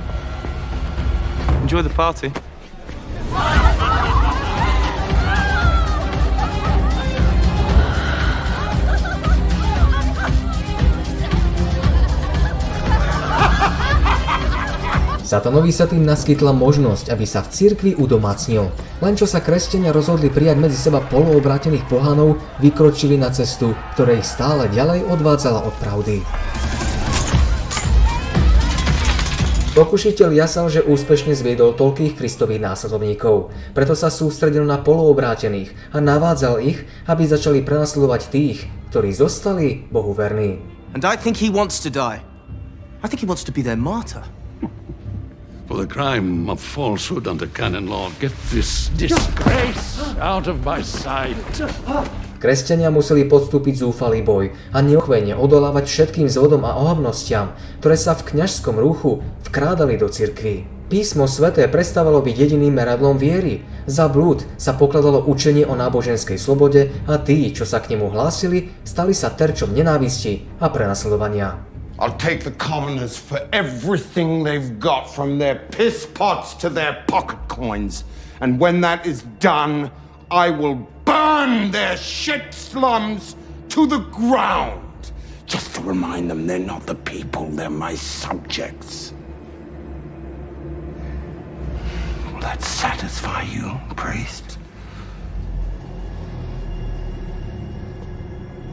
Enjoy 1.60 1.84
the 1.84 1.92
party. 1.92 2.53
Satanovi 15.34 15.74
sa 15.74 15.90
tým 15.90 16.06
naskytla 16.06 16.54
možnosť, 16.54 17.10
aby 17.10 17.26
sa 17.26 17.42
v 17.42 17.50
cirkvi 17.50 17.92
udomácnil. 17.98 18.70
Len 19.02 19.18
čo 19.18 19.26
sa 19.26 19.42
kresťania 19.42 19.90
rozhodli 19.90 20.30
prijať 20.30 20.62
medzi 20.62 20.78
seba 20.78 21.02
poloobrátených 21.02 21.90
pohanov, 21.90 22.38
vykročili 22.62 23.18
na 23.18 23.34
cestu, 23.34 23.74
ktorá 23.98 24.14
stále 24.22 24.70
ďalej 24.70 25.10
odvádzala 25.10 25.66
od 25.66 25.74
pravdy. 25.82 26.22
Pokušiteľ 29.74 30.30
jasal, 30.38 30.70
že 30.70 30.86
úspešne 30.86 31.34
zviedol 31.34 31.74
toľkých 31.82 32.14
kristových 32.14 32.62
následovníkov, 32.62 33.50
preto 33.74 33.98
sa 33.98 34.14
sústredil 34.14 34.62
na 34.70 34.86
poloobrátených 34.86 35.74
a 35.90 35.98
navádzal 35.98 36.62
ich, 36.62 36.86
aby 37.10 37.26
začali 37.26 37.66
prenasledovať 37.66 38.30
tých, 38.30 38.70
ktorí 38.94 39.10
zostali 39.18 39.90
Bohu 39.90 40.14
verní. 40.14 40.62
And 40.94 41.02
I 41.02 41.18
think 41.18 41.42
he 41.42 41.50
wants 41.50 41.82
to 41.82 41.90
die. 41.90 42.22
I 43.02 43.10
think 43.10 43.18
he 43.18 43.26
wants 43.26 43.42
to 43.42 43.52
be 43.52 43.66
their 43.66 43.82
martyr. 43.82 44.22
For 45.64 45.80
the 45.80 45.88
crime 45.88 46.52
of 46.52 46.60
falsehood 46.60 47.24
under 47.24 47.48
canon 47.48 47.88
law, 47.88 48.12
get 48.20 48.36
this 48.52 48.92
disgrace 49.00 49.96
out 50.20 50.52
of 50.52 50.60
my 50.68 50.84
sight. 50.84 51.40
Kresťania 52.44 52.92
museli 52.92 53.24
podstúpiť 53.24 53.80
zúfalý 53.80 54.20
boj 54.28 54.52
a 54.76 54.84
neochvejne 54.84 55.40
odolávať 55.40 55.88
všetkým 55.88 56.28
zvodom 56.28 56.68
a 56.68 56.76
ohavnostiam, 56.76 57.56
ktoré 57.80 57.96
sa 57.96 58.12
v 58.12 58.36
kňažskom 58.36 58.76
ruchu 58.76 59.24
vkrádali 59.48 59.96
do 59.96 60.12
cirkví. 60.12 60.68
Písmo 60.92 61.32
sveté 61.32 61.64
prestávalo 61.72 62.20
byť 62.20 62.36
jediným 62.36 62.76
meradlom 62.76 63.16
viery. 63.16 63.64
Za 63.88 64.12
blúd 64.12 64.44
sa 64.60 64.76
pokladalo 64.76 65.24
učenie 65.24 65.64
o 65.64 65.80
náboženskej 65.80 66.36
slobode 66.36 66.92
a 67.08 67.16
tí, 67.24 67.56
čo 67.56 67.64
sa 67.64 67.80
k 67.80 67.96
nemu 67.96 68.12
hlásili, 68.12 68.68
stali 68.84 69.16
sa 69.16 69.32
terčom 69.32 69.72
nenávisti 69.72 70.60
a 70.60 70.68
prenasledovania. 70.68 71.73
I'll 72.00 72.18
take 72.18 72.44
the 72.44 72.52
commoners 72.52 73.18
for 73.18 73.48
everything 73.54 74.44
they've 74.44 74.80
got, 74.80 75.06
from 75.06 75.38
their 75.38 75.56
piss 75.72 76.06
pots 76.06 76.54
to 76.56 76.70
their 76.70 77.04
pocket 77.08 77.40
coins. 77.48 78.04
And 78.42 78.60
when 78.60 78.82
that 78.82 79.06
is 79.06 79.22
done, 79.40 79.92
I 80.32 80.50
will 80.50 80.76
burn 81.06 81.70
their 81.72 81.96
shit 81.96 82.54
slums 82.54 83.36
to 83.70 83.86
the 83.86 84.00
ground. 84.00 84.82
Just 85.46 85.76
to 85.76 85.82
remind 85.82 86.32
them 86.32 86.48
they're 86.48 86.58
not 86.58 86.88
the 86.88 86.96
people, 86.96 87.48
they're 87.50 87.70
my 87.70 87.94
subjects. 87.94 89.14
Will 92.26 92.40
that 92.40 92.64
satisfy 92.64 93.44
you, 93.44 93.80
priest? 93.96 94.58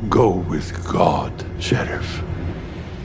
Go 0.08 0.30
with 0.30 0.90
God, 0.90 1.32
Sheriff. 1.58 2.22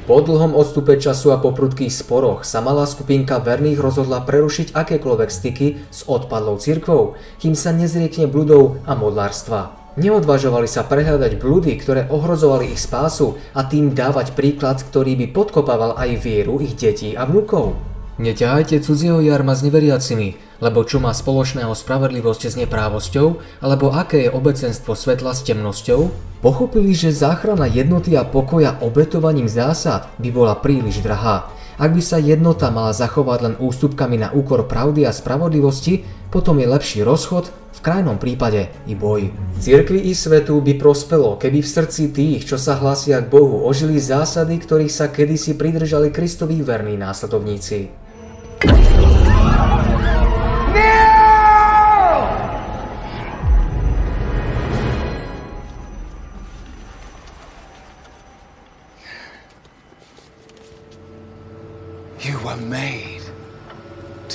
Po 0.05 0.21
dlhom 0.21 0.53
odstupe 0.53 1.01
času 1.01 1.33
a 1.33 1.41
po 1.41 1.49
prudkých 1.49 1.89
sporoch 1.89 2.45
sa 2.45 2.61
malá 2.61 2.85
skupinka 2.85 3.41
verných 3.41 3.81
rozhodla 3.81 4.21
prerušiť 4.21 4.77
akékoľvek 4.77 5.29
styky 5.33 5.81
s 5.89 6.05
odpadlou 6.05 6.61
cirkvou, 6.61 7.17
kým 7.41 7.57
sa 7.57 7.73
nezriekne 7.73 8.29
bludov 8.29 8.85
a 8.85 8.93
modlárstva. 8.93 9.73
Neodvážovali 9.97 10.69
sa 10.69 10.85
prehľadať 10.85 11.41
blúdy, 11.41 11.73
ktoré 11.81 12.05
ohrozovali 12.13 12.77
ich 12.77 12.85
spásu 12.85 13.41
a 13.57 13.65
tým 13.65 13.97
dávať 13.97 14.37
príklad, 14.37 14.77
ktorý 14.85 15.17
by 15.25 15.33
podkopával 15.33 15.97
aj 15.97 16.21
vieru 16.21 16.61
ich 16.61 16.77
detí 16.77 17.17
a 17.17 17.25
vnúkov. 17.25 17.73
Neťahajte 18.21 18.85
cudzieho 18.85 19.25
jarma 19.25 19.57
s 19.57 19.65
neveriacimi, 19.65 20.37
lebo 20.63 20.83
čo 20.87 21.03
má 21.03 21.11
spoločného 21.11 21.71
spravedlivosť 21.71 22.41
s 22.51 22.55
neprávosťou, 22.59 23.27
alebo 23.63 23.91
aké 23.91 24.27
je 24.27 24.33
obecenstvo 24.33 24.95
svetla 24.95 25.35
s 25.35 25.43
temnosťou? 25.43 26.13
Pochopili, 26.39 26.93
že 26.93 27.15
záchrana 27.15 27.65
jednoty 27.65 28.13
a 28.13 28.23
pokoja 28.23 28.77
obetovaním 28.79 29.49
zásad 29.49 30.07
by 30.21 30.29
bola 30.29 30.53
príliš 30.59 31.01
drahá. 31.01 31.49
Ak 31.75 31.91
by 31.91 31.99
sa 31.99 32.23
jednota 32.23 32.71
mala 32.71 32.95
zachovať 32.95 33.39
len 33.43 33.55
ústupkami 33.59 34.15
na 34.15 34.31
úkor 34.31 34.63
pravdy 34.63 35.03
a 35.03 35.11
spravodlivosti, 35.11 36.07
potom 36.31 36.55
je 36.55 36.71
lepší 36.71 37.03
rozchod, 37.03 37.51
v 37.75 37.79
krajnom 37.83 38.15
prípade 38.15 38.71
i 38.87 38.95
boj. 38.95 39.35
Cirkvi 39.59 40.07
i 40.07 40.15
svetu 40.15 40.63
by 40.63 40.79
prospelo, 40.79 41.35
keby 41.35 41.59
v 41.59 41.67
srdci 41.67 42.15
tých, 42.15 42.47
čo 42.47 42.55
sa 42.55 42.79
hlasia 42.79 43.19
k 43.19 43.27
Bohu, 43.27 43.67
ožili 43.67 43.99
zásady, 43.99 44.55
ktorých 44.63 44.93
sa 44.93 45.11
kedysi 45.11 45.59
pridržali 45.59 46.15
Kristoví 46.15 46.63
verní 46.63 46.95
následovníci. 46.95 47.91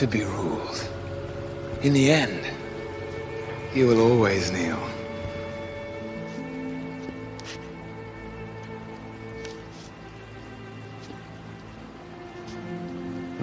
To 0.00 0.08
be 0.08 0.24
ruled. 0.24 0.80
In 1.84 1.92
the 1.92 2.08
end, 2.10 2.40
you 3.76 3.84
will 3.84 4.00
always 4.00 4.48
kneel. 4.48 4.80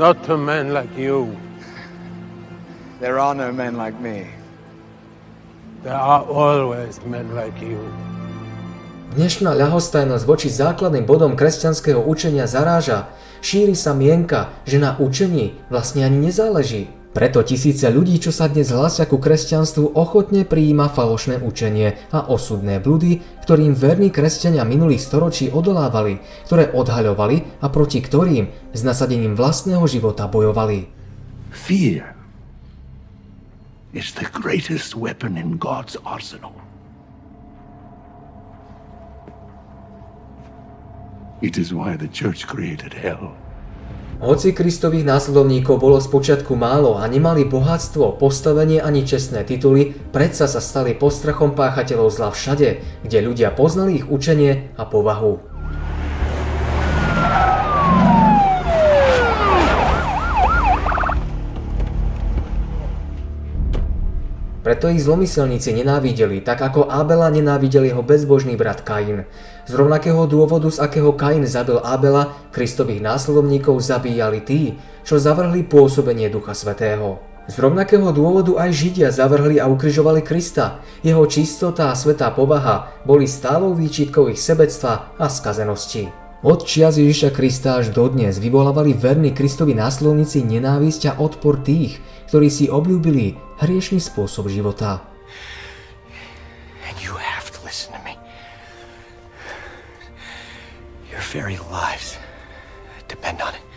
Not 0.02 0.26
to 0.26 0.34
men 0.34 0.74
like 0.74 0.90
you. 0.98 1.38
There 2.98 3.22
are 3.22 3.38
no 3.38 3.54
men 3.54 3.78
like 3.78 3.94
me. 4.02 4.26
There 5.86 5.94
are 5.94 6.26
always 6.26 6.98
men 7.06 7.38
like 7.38 7.62
you. 7.62 7.78
Dnešná 9.14 9.54
ľahostajnosť 9.54 10.26
voči 10.26 10.50
základným 10.50 11.06
bodom 11.06 11.38
kresťanského 11.38 12.02
učenia 12.02 12.50
zaráža. 12.50 13.14
Šíri 13.40 13.78
sa 13.78 13.94
mienka, 13.94 14.54
že 14.66 14.82
na 14.82 14.98
učení 14.98 15.58
vlastne 15.70 16.04
ani 16.04 16.30
nezáleží. 16.30 16.90
Preto 17.18 17.42
tisíce 17.42 17.90
ľudí, 17.90 18.22
čo 18.22 18.30
sa 18.30 18.46
dnes 18.46 18.70
hlásia 18.70 19.10
ku 19.10 19.18
kresťanstvu, 19.18 19.98
ochotne 19.98 20.46
prijíma 20.46 20.86
falošné 20.94 21.42
učenie 21.42 21.98
a 22.14 22.30
osudné 22.30 22.78
blúdy, 22.78 23.26
ktorým 23.42 23.74
verní 23.74 24.14
kresťania 24.14 24.62
minulých 24.62 25.02
storočí 25.02 25.50
odolávali, 25.50 26.22
ktoré 26.46 26.70
odhaľovali 26.70 27.66
a 27.66 27.74
proti 27.74 28.06
ktorým 28.06 28.54
s 28.70 28.86
nasadením 28.86 29.34
vlastného 29.34 29.82
života 29.90 30.30
bojovali. 30.30 30.94
Fear 31.50 32.14
is 33.98 34.14
the 34.14 34.30
greatest 34.30 34.94
weapon 34.94 35.42
in 35.42 35.58
God's 35.58 35.98
arsenal. 36.06 36.54
It 41.38 41.62
is 41.62 41.70
why 41.70 41.94
the 41.94 42.10
church 42.10 42.50
created 42.50 42.98
hell. 42.98 43.38
Hoci 44.18 44.50
Kristových 44.50 45.06
následovníkov 45.06 45.78
bolo 45.78 46.02
spočiatku 46.02 46.58
málo 46.58 46.98
a 46.98 47.06
nemali 47.06 47.46
bohatstvo, 47.46 48.18
postavenie 48.18 48.82
ani 48.82 49.06
čestné 49.06 49.46
tituly, 49.46 49.94
predsa 50.10 50.50
sa 50.50 50.58
stali 50.58 50.98
postrachom 50.98 51.54
páchateľov 51.54 52.10
zla 52.10 52.34
všade, 52.34 52.82
kde 53.06 53.18
ľudia 53.22 53.54
poznali 53.54 54.02
ich 54.02 54.10
učenie 54.10 54.74
a 54.74 54.90
povahu. 54.90 55.57
Preto 64.68 64.92
ich 64.92 65.08
zlomyselníci 65.08 65.72
nenávideli, 65.80 66.44
tak 66.44 66.60
ako 66.60 66.92
Abela 66.92 67.32
nenávidel 67.32 67.88
jeho 67.88 68.04
bezbožný 68.04 68.60
brat 68.60 68.84
Kain. 68.84 69.24
Z 69.64 69.72
rovnakého 69.72 70.28
dôvodu, 70.28 70.68
z 70.68 70.84
akého 70.84 71.16
Kain 71.16 71.48
zabil 71.48 71.80
Abela, 71.80 72.36
Kristových 72.52 73.00
následovníkov 73.00 73.80
zabíjali 73.80 74.44
tí, 74.44 74.76
čo 75.08 75.24
zavrhli 75.24 75.64
pôsobenie 75.64 76.28
Ducha 76.28 76.52
Svetého. 76.52 77.24
Z 77.48 77.64
rovnakého 77.64 78.12
dôvodu 78.12 78.60
aj 78.60 78.76
Židia 78.76 79.08
zavrhli 79.08 79.56
a 79.56 79.72
ukrižovali 79.72 80.20
Krista. 80.20 80.84
Jeho 81.00 81.24
čistota 81.32 81.88
a 81.88 81.96
svetá 81.96 82.28
povaha 82.36 82.92
boli 83.08 83.24
stálou 83.24 83.72
výčitkou 83.72 84.28
ich 84.28 84.44
sebectva 84.44 85.16
a 85.16 85.32
skazenosti. 85.32 86.28
Od 86.46 86.62
čias 86.68 87.02
Ježiša 87.02 87.34
Krista 87.34 87.82
až 87.82 87.90
dodnes 87.90 88.38
vyvolávali 88.38 88.94
verní 88.94 89.34
Kristovi 89.34 89.74
následovníci 89.74 90.46
nenávisť 90.46 91.02
a 91.10 91.18
odpor 91.18 91.58
tých, 91.66 91.98
ktorí 92.28 92.52
si 92.52 92.66
obľúbili 92.68 93.40
hriešný 93.64 94.04
spôsob 94.04 94.52
života. 94.52 95.02
And 96.88 96.96
you 97.00 97.16
have 97.16 97.50
to 97.56 97.60
listen 97.64 97.96
to 97.96 98.02
me. 98.04 98.20
Your 101.08 101.24
very 101.32 101.58
lives 101.72 102.20
depend 103.08 103.40
on 103.42 103.56
it. 103.56 103.68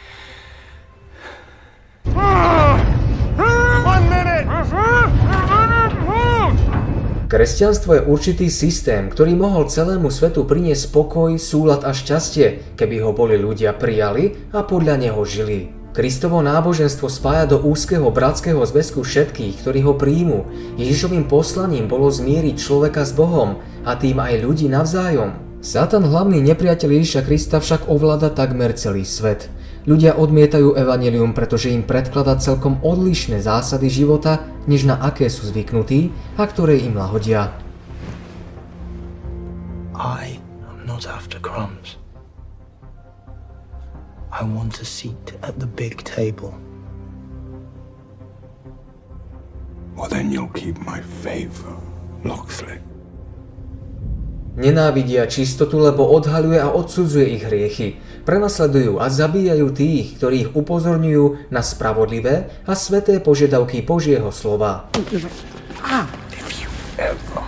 Kresťanstvo 7.31 7.95
je 7.95 8.03
určitý 8.11 8.51
systém, 8.51 9.07
ktorý 9.07 9.39
mohol 9.39 9.71
celému 9.71 10.11
svetu 10.11 10.43
priniesť 10.43 10.91
spokoj, 10.91 11.39
súlad 11.39 11.87
a 11.87 11.95
šťastie, 11.95 12.75
keby 12.75 13.07
ho 13.07 13.15
boli 13.15 13.39
ľudia 13.39 13.71
prijali 13.79 14.51
a 14.51 14.67
podľa 14.67 14.99
neho 14.99 15.23
žili. 15.23 15.80
Kristovo 15.91 16.39
náboženstvo 16.39 17.11
spája 17.11 17.51
do 17.51 17.59
úzkeho 17.67 18.15
bratského 18.15 18.63
zväzku 18.63 19.03
všetkých, 19.03 19.59
ktorí 19.59 19.83
ho 19.83 19.99
príjmu. 19.99 20.47
Ježišovým 20.79 21.27
poslaním 21.27 21.91
bolo 21.91 22.07
zmieriť 22.07 22.55
človeka 22.55 23.03
s 23.03 23.11
Bohom 23.11 23.59
a 23.83 23.99
tým 23.99 24.23
aj 24.23 24.39
ľudí 24.39 24.71
navzájom. 24.71 25.35
Satan, 25.59 26.07
hlavný 26.07 26.41
nepriateľ 26.47 26.89
Ježiša 26.95 27.27
Krista, 27.27 27.59
však 27.59 27.91
ovláda 27.91 28.31
takmer 28.31 28.71
celý 28.79 29.03
svet. 29.03 29.51
Ľudia 29.85 30.15
odmietajú 30.15 30.79
evanelium, 30.79 31.35
pretože 31.35 31.75
im 31.75 31.83
predklada 31.83 32.39
celkom 32.39 32.79
odlišné 32.81 33.43
zásady 33.43 33.91
života, 33.91 34.47
než 34.71 34.87
na 34.87 34.95
aké 34.95 35.27
sú 35.27 35.51
zvyknutí 35.51 36.15
a 36.39 36.47
ktoré 36.47 36.81
im 36.81 36.97
lahodia. 36.97 37.51
I 39.99 40.41
am 40.65 40.87
not 40.89 41.05
after 41.05 41.37
crumbs. 41.43 42.00
I 44.41 44.43
want 44.43 44.81
a 44.81 44.89
seat 44.89 45.37
at 45.43 45.61
the 45.61 45.69
big 45.69 46.01
table. 46.01 46.57
Well, 49.93 50.09
then 50.09 50.33
you'll 50.33 50.49
keep 50.57 50.81
my 50.81 51.05
favor, 51.21 51.77
Locksley. 52.25 52.81
Nenávidia 54.57 55.29
čistotu, 55.29 55.77
lebo 55.77 56.09
odhaľuje 56.09 56.57
a 56.57 56.73
odsudzuje 56.73 57.27
ich 57.37 57.45
hriechy. 57.45 57.89
Prenasledujú 58.25 58.97
a 58.97 59.13
zabíjajú 59.13 59.77
tých, 59.77 60.17
ktorí 60.17 60.49
ich 60.49 60.51
upozorňujú 60.57 61.53
na 61.53 61.61
spravodlivé 61.61 62.49
a 62.65 62.73
sveté 62.73 63.21
požiadavky 63.21 63.85
Božieho 63.85 64.33
slova. 64.33 64.89
If 66.33 66.65
you 66.65 66.69
ever 66.97 67.45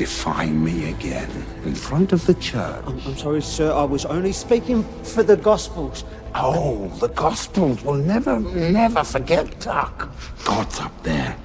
defy 0.00 0.48
me 0.48 0.88
again 0.96 1.55
in 1.66 1.74
front 1.74 2.12
of 2.12 2.24
the 2.26 2.34
church. 2.34 2.82
I'm, 2.86 2.98
I'm 3.06 3.16
sorry, 3.18 3.42
sir. 3.42 3.72
I 3.72 3.84
was 3.84 4.06
only 4.06 4.32
speaking 4.32 4.86
for 5.02 5.22
the 5.22 5.36
Gospels. 5.36 6.04
Oh, 6.34 6.88
the 7.00 7.08
Gospels 7.08 7.82
will 7.82 7.98
never, 7.98 8.40
never 8.40 9.02
forget 9.04 9.60
Tuck. 9.60 10.08
God's 10.44 10.80
up 10.80 10.94
there. 11.02 11.36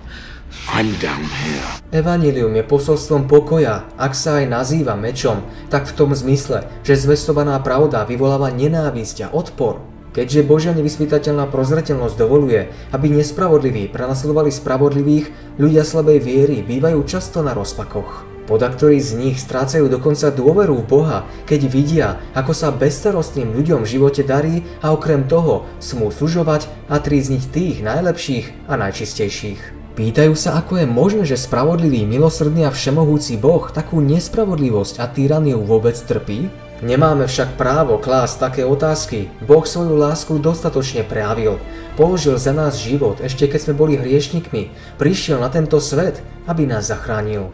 I'm 0.69 0.93
down 1.01 1.25
here. 1.41 1.65
Evangelium 1.91 2.53
je 2.55 2.63
posolstvom 2.63 3.25
pokoja, 3.25 3.89
ak 3.97 4.13
sa 4.13 4.39
aj 4.39 4.45
nazýva 4.47 4.93
mečom, 4.93 5.41
tak 5.73 5.89
v 5.89 5.95
tom 5.97 6.13
zmysle, 6.13 6.69
že 6.85 6.95
zvestovaná 6.95 7.57
pravda 7.59 8.05
vyvoláva 8.05 8.53
nenávisť 8.53 9.27
a 9.27 9.31
odpor. 9.33 9.81
Keďže 10.11 10.43
Božia 10.43 10.75
nevyspytateľná 10.75 11.47
prozreteľnosť 11.47 12.15
dovoluje, 12.19 12.67
aby 12.91 13.07
nespravodliví 13.09 13.89
prenasledovali 13.89 14.51
spravodlivých, 14.51 15.55
ľudia 15.55 15.87
slabej 15.87 16.19
viery 16.19 16.57
bývajú 16.67 16.99
často 17.07 17.39
na 17.39 17.55
rozpakoch. 17.55 18.30
Podaktorí 18.49 18.97
z 18.97 19.13
nich 19.15 19.37
strácajú 19.37 19.85
dokonca 19.85 20.33
dôveru 20.33 20.81
v 20.81 20.89
Boha, 20.89 21.19
keď 21.45 21.61
vidia, 21.69 22.07
ako 22.33 22.51
sa 22.57 22.73
bezstarostným 22.73 23.53
ľuďom 23.53 23.85
v 23.85 23.91
živote 23.97 24.25
darí 24.25 24.65
a 24.81 24.91
okrem 24.91 25.29
toho 25.29 25.69
smú 25.77 26.09
sužovať 26.09 26.65
a 26.89 26.97
trízniť 26.97 27.43
tých 27.53 27.75
najlepších 27.85 28.65
a 28.65 28.73
najčistejších. 28.81 29.81
Pýtajú 29.91 30.33
sa, 30.39 30.57
ako 30.57 30.81
je 30.81 30.87
možné, 30.87 31.23
že 31.27 31.37
spravodlivý, 31.37 32.07
milosrdný 32.07 32.63
a 32.63 32.71
všemohúci 32.71 33.35
Boh 33.35 33.67
takú 33.69 33.99
nespravodlivosť 33.99 35.03
a 35.03 35.05
tyraniu 35.05 35.61
vôbec 35.61 35.93
trpí? 35.99 36.47
Nemáme 36.81 37.29
však 37.29 37.61
právo 37.61 38.01
klásť 38.01 38.35
také 38.41 38.63
otázky. 38.65 39.29
Boh 39.45 39.61
svoju 39.61 39.93
lásku 39.93 40.33
dostatočne 40.41 41.05
prejavil. 41.05 41.61
Položil 41.93 42.41
za 42.41 42.55
nás 42.55 42.81
život, 42.81 43.21
ešte 43.21 43.45
keď 43.45 43.59
sme 43.69 43.77
boli 43.77 43.93
hriešnikmi. 44.01 44.73
Prišiel 44.97 45.37
na 45.37 45.53
tento 45.53 45.77
svet, 45.77 46.25
aby 46.49 46.65
nás 46.65 46.89
zachránil. 46.89 47.53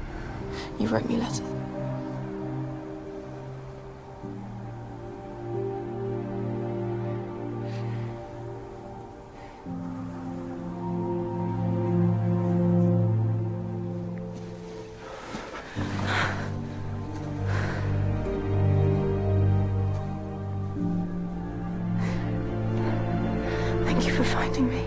You 0.80 0.88
wrote 0.88 1.06
me 1.10 1.18
letters. 1.18 1.42
Thank 23.84 24.06
you 24.06 24.13
for 24.13 24.24
finding 24.24 24.70
me. 24.70 24.87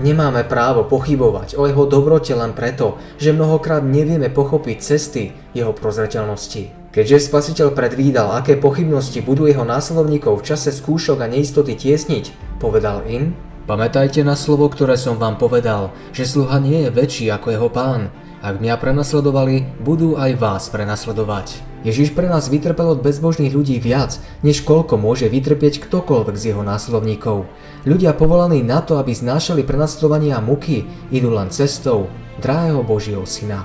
Nemáme 0.00 0.48
právo 0.48 0.88
pochybovať 0.88 1.60
o 1.60 1.68
jeho 1.68 1.84
dobrote 1.84 2.32
len 2.32 2.56
preto, 2.56 2.96
že 3.20 3.36
mnohokrát 3.36 3.84
nevieme 3.84 4.32
pochopiť 4.32 4.76
cesty 4.80 5.36
jeho 5.52 5.76
prozreteľnosti. 5.76 6.90
Keďže 6.90 7.28
spasiteľ 7.28 7.76
predvídal, 7.76 8.32
aké 8.32 8.56
pochybnosti 8.56 9.20
budú 9.20 9.44
jeho 9.44 9.62
následovníkov 9.62 10.40
v 10.40 10.46
čase 10.48 10.72
skúšok 10.72 11.20
a 11.20 11.28
neistoty 11.28 11.76
tiesniť, 11.76 12.56
povedal 12.56 13.04
im, 13.06 13.36
Pamätajte 13.68 14.26
na 14.26 14.34
slovo, 14.34 14.66
ktoré 14.66 14.98
som 14.98 15.14
vám 15.14 15.38
povedal, 15.38 15.94
že 16.10 16.26
sluha 16.26 16.58
nie 16.58 16.88
je 16.88 16.90
väčší 16.90 17.30
ako 17.30 17.54
jeho 17.54 17.68
pán. 17.70 18.10
Ak 18.42 18.58
mňa 18.58 18.74
prenasledovali, 18.80 19.78
budú 19.78 20.18
aj 20.18 20.32
vás 20.40 20.66
prenasledovať. 20.74 21.69
Ježiš 21.80 22.12
pre 22.12 22.28
nás 22.28 22.52
vytrpel 22.52 22.92
od 22.92 23.00
bezbožných 23.00 23.56
ľudí 23.56 23.80
viac, 23.80 24.20
než 24.44 24.60
koľko 24.68 25.00
môže 25.00 25.32
vytrpieť 25.32 25.80
ktokoľvek 25.80 26.36
z 26.36 26.52
jeho 26.52 26.60
následovníkov. 26.60 27.48
Ľudia 27.88 28.12
povolaní 28.12 28.60
na 28.60 28.84
to, 28.84 29.00
aby 29.00 29.16
znášali 29.16 29.64
prenasledovanie 29.64 30.36
a 30.36 30.44
muky, 30.44 30.84
idú 31.08 31.32
len 31.32 31.48
cestou 31.48 32.12
drahého 32.44 32.84
Božieho 32.84 33.24
syna. 33.24 33.64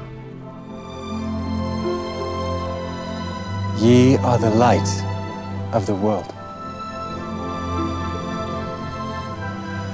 Ye 3.84 4.15
are 4.23 4.39
the 4.39 4.56
light 4.56 4.88
of 5.75 5.84
the 5.84 5.95
world. 5.99 6.32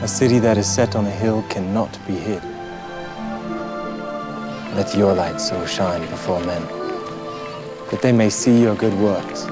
A 0.02 0.08
city 0.08 0.38
that 0.38 0.58
is 0.58 0.70
set 0.70 0.96
on 0.96 1.06
a 1.06 1.14
hill 1.14 1.42
cannot 1.50 1.90
be 2.06 2.14
hid. 2.14 2.42
Let 4.78 4.94
your 4.96 5.14
light 5.14 5.42
so 5.42 5.66
shine 5.66 6.02
before 6.10 6.40
men, 6.46 6.62
that 7.92 8.02
they 8.02 8.12
may 8.12 8.30
see 8.30 8.62
your 8.62 8.76
good 8.76 8.94
works 8.96 9.44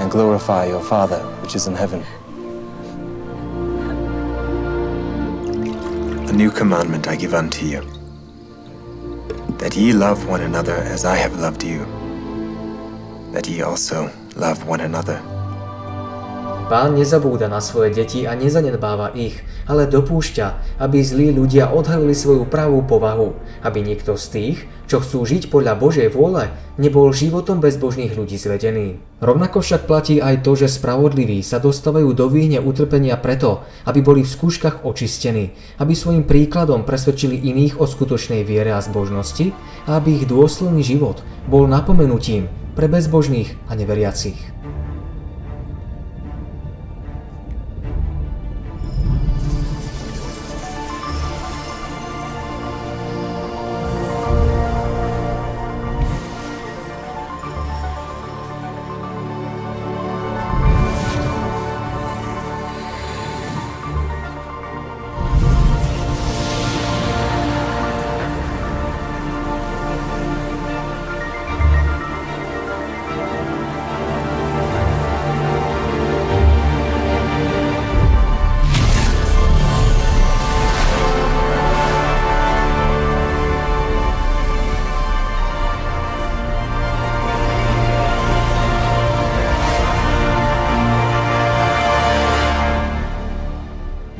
and 0.00 0.10
glorify 0.10 0.66
your 0.66 0.82
Father 0.82 1.18
which 1.42 1.56
is 1.56 1.66
in 1.66 1.74
heaven. 1.74 2.04
A 6.28 6.32
new 6.32 6.50
commandment 6.50 7.08
I 7.08 7.16
give 7.16 7.34
unto 7.34 7.64
you 7.66 7.80
that 9.58 9.74
ye 9.76 9.92
love 9.92 10.28
one 10.28 10.42
another 10.42 10.76
as 10.76 11.04
I 11.04 11.16
have 11.16 11.40
loved 11.40 11.64
you, 11.64 11.84
that 13.32 13.48
ye 13.48 13.62
also 13.62 14.10
love 14.36 14.64
one 14.68 14.80
another. 14.80 15.37
Pán 16.68 17.00
nezabúda 17.00 17.48
na 17.48 17.64
svoje 17.64 17.96
deti 17.96 18.28
a 18.28 18.36
nezanedbáva 18.36 19.16
ich, 19.16 19.40
ale 19.64 19.88
dopúšťa, 19.88 20.76
aby 20.84 21.00
zlí 21.00 21.32
ľudia 21.32 21.72
odhalili 21.72 22.12
svoju 22.12 22.44
pravú 22.44 22.84
povahu, 22.84 23.32
aby 23.64 23.80
niekto 23.80 24.20
z 24.20 24.26
tých, 24.28 24.56
čo 24.84 25.00
chcú 25.00 25.24
žiť 25.24 25.48
podľa 25.48 25.80
Božej 25.80 26.12
vôle, 26.12 26.52
nebol 26.76 27.08
životom 27.08 27.64
bezbožných 27.64 28.12
ľudí 28.12 28.36
zvedený. 28.36 29.00
Rovnako 29.24 29.64
však 29.64 29.88
platí 29.88 30.20
aj 30.20 30.44
to, 30.44 30.60
že 30.60 30.68
spravodliví 30.68 31.40
sa 31.40 31.56
dostávajú 31.56 32.12
do 32.12 32.28
výhne 32.28 32.60
utrpenia 32.60 33.16
preto, 33.16 33.64
aby 33.88 34.04
boli 34.04 34.20
v 34.20 34.28
skúškach 34.28 34.84
očistení, 34.84 35.56
aby 35.80 35.96
svojim 35.96 36.28
príkladom 36.28 36.84
presvedčili 36.84 37.48
iných 37.48 37.80
o 37.80 37.88
skutočnej 37.88 38.44
viere 38.44 38.76
a 38.76 38.84
zbožnosti 38.84 39.56
a 39.88 39.96
aby 39.96 40.20
ich 40.20 40.28
dôsledný 40.28 40.84
život 40.84 41.24
bol 41.48 41.64
napomenutím 41.64 42.52
pre 42.76 42.92
bezbožných 42.92 43.56
a 43.66 43.74
neveriacich. 43.74 44.36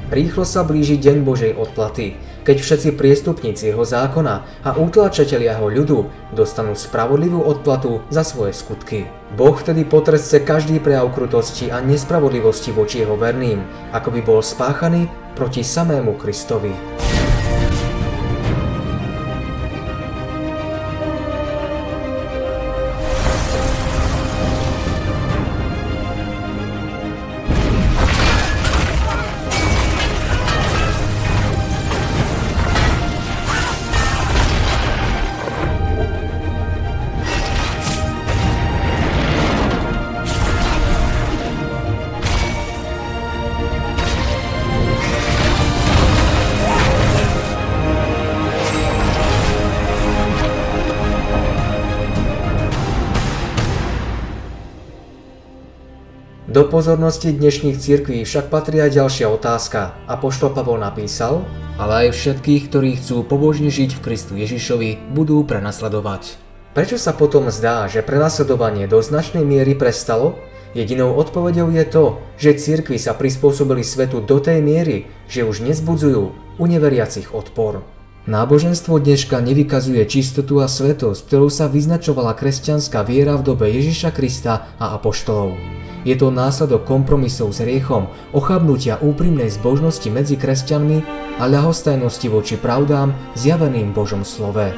Rýchlo 0.08 0.48
sa 0.48 0.64
blíži 0.64 0.96
deň 0.96 1.20
Božej 1.20 1.52
odplaty, 1.52 2.16
keď 2.40 2.56
všetci 2.64 2.96
priestupníci 2.96 3.68
jeho 3.68 3.84
zákona 3.84 4.64
a 4.64 4.72
utlačatelia 4.80 5.52
jeho 5.52 5.68
ľudu 5.68 5.98
dostanú 6.32 6.72
spravodlivú 6.72 7.44
odplatu 7.44 8.00
za 8.08 8.24
svoje 8.24 8.56
skutky. 8.56 9.04
Boh 9.36 9.52
vtedy 9.52 9.84
potresce 9.84 10.40
každý 10.40 10.80
prejav 10.80 11.12
krutosti 11.12 11.68
a 11.68 11.84
nespravodlivosti 11.84 12.72
voči 12.72 13.04
jeho 13.04 13.20
verným, 13.20 13.60
ako 13.92 14.08
by 14.16 14.20
bol 14.24 14.40
spáchaný 14.40 15.12
proti 15.36 15.60
samému 15.60 16.16
Kristovi. 16.16 16.72
Do 56.48 56.64
pozornosti 56.64 57.28
dnešných 57.28 57.76
cirkví 57.76 58.24
však 58.24 58.48
patrí 58.48 58.80
aj 58.80 58.96
ďalšia 58.96 59.28
otázka. 59.28 59.92
A 60.08 60.16
poštol 60.16 60.56
Pavol 60.56 60.80
napísal, 60.80 61.44
ale 61.76 62.08
aj 62.08 62.16
všetkých, 62.16 62.72
ktorí 62.72 62.96
chcú 62.96 63.20
pobožne 63.20 63.68
žiť 63.68 63.92
v 63.92 64.00
Kristu 64.00 64.32
Ježišovi, 64.40 65.12
budú 65.12 65.44
prenasledovať. 65.44 66.40
Prečo 66.72 66.96
sa 66.96 67.12
potom 67.12 67.52
zdá, 67.52 67.84
že 67.84 68.00
prenasledovanie 68.00 68.88
do 68.88 68.96
značnej 69.04 69.44
miery 69.44 69.76
prestalo? 69.76 70.40
Jedinou 70.72 71.20
odpovedou 71.20 71.68
je 71.68 71.84
to, 71.84 72.16
že 72.40 72.56
cirkvy 72.56 72.96
sa 72.96 73.12
prispôsobili 73.12 73.84
svetu 73.84 74.24
do 74.24 74.40
tej 74.40 74.64
miery, 74.64 75.04
že 75.28 75.44
už 75.44 75.60
nezbudzujú 75.68 76.32
u 76.32 76.64
neveriacich 76.64 77.36
odpor. 77.36 77.84
Náboženstvo 78.24 78.96
dneška 78.96 79.44
nevykazuje 79.44 80.00
čistotu 80.08 80.64
a 80.64 80.68
svetosť, 80.68 81.28
ktorou 81.28 81.52
sa 81.52 81.68
vyznačovala 81.68 82.32
kresťanská 82.32 83.04
viera 83.04 83.36
v 83.36 83.52
dobe 83.52 83.68
Ježiša 83.68 84.16
Krista 84.16 84.72
a 84.80 84.96
apoštolov. 84.96 85.77
Je 86.06 86.14
to 86.14 86.30
následok 86.30 86.86
kompromisov 86.86 87.50
s 87.50 87.64
riechom, 87.64 88.06
ochabnutia 88.30 89.02
úprimnej 89.02 89.50
zbožnosti 89.50 90.06
medzi 90.12 90.38
kresťanmi 90.38 90.98
a 91.38 91.44
ľahostajnosti 91.50 92.28
voči 92.30 92.54
pravdám 92.54 93.14
zjaveným 93.34 93.90
Božom 93.90 94.22
slove. 94.22 94.70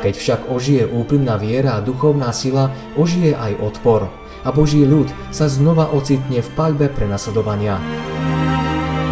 Keď 0.00 0.14
však 0.16 0.40
ožije 0.48 0.88
úprimná 0.88 1.36
viera 1.36 1.76
a 1.76 1.84
duchovná 1.84 2.32
sila, 2.32 2.72
ožije 2.96 3.36
aj 3.36 3.60
odpor 3.60 4.08
a 4.44 4.48
Boží 4.48 4.88
ľud 4.88 5.12
sa 5.28 5.44
znova 5.44 5.92
ocitne 5.92 6.40
v 6.40 6.50
paľbe 6.56 6.88
prenasledovania. 6.88 7.76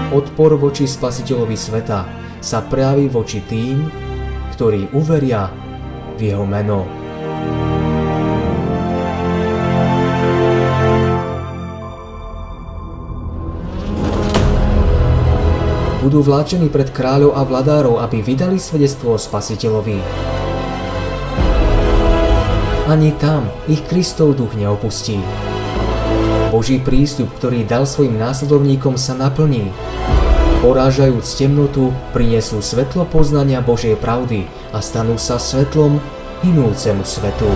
Odpor 0.08 0.56
voči 0.56 0.88
spasiteľovi 0.88 1.52
sveta 1.52 2.08
sa 2.40 2.64
prejaví 2.64 3.12
voči 3.12 3.44
tým, 3.44 3.84
ktorí 4.56 4.88
uveria 4.96 5.52
v 6.16 6.32
jeho 6.32 6.48
meno. 6.48 6.88
Budú 16.08 16.24
vláčení 16.24 16.72
pred 16.72 16.88
kráľov 16.88 17.36
a 17.36 17.44
vladárov, 17.44 18.00
aby 18.00 18.24
vydali 18.24 18.56
svedectvo 18.56 19.12
o 19.12 19.20
spasiteľovi. 19.20 20.00
Ani 22.88 23.12
tam 23.20 23.44
ich 23.68 23.84
Kristov 23.84 24.40
duch 24.40 24.56
neopustí. 24.56 25.20
Boží 26.48 26.80
prístup, 26.80 27.28
ktorý 27.36 27.68
dal 27.68 27.84
svojim 27.84 28.16
následovníkom, 28.16 28.96
sa 28.96 29.12
naplní. 29.12 29.68
Porážajúc 30.64 31.28
temnotu, 31.36 31.92
prinesú 32.16 32.64
svetlo 32.64 33.04
poznania 33.04 33.60
Božej 33.60 34.00
pravdy 34.00 34.48
a 34.72 34.80
stanú 34.80 35.20
sa 35.20 35.36
svetlom 35.36 36.00
hinúcemu 36.40 37.04
svetu. 37.04 37.52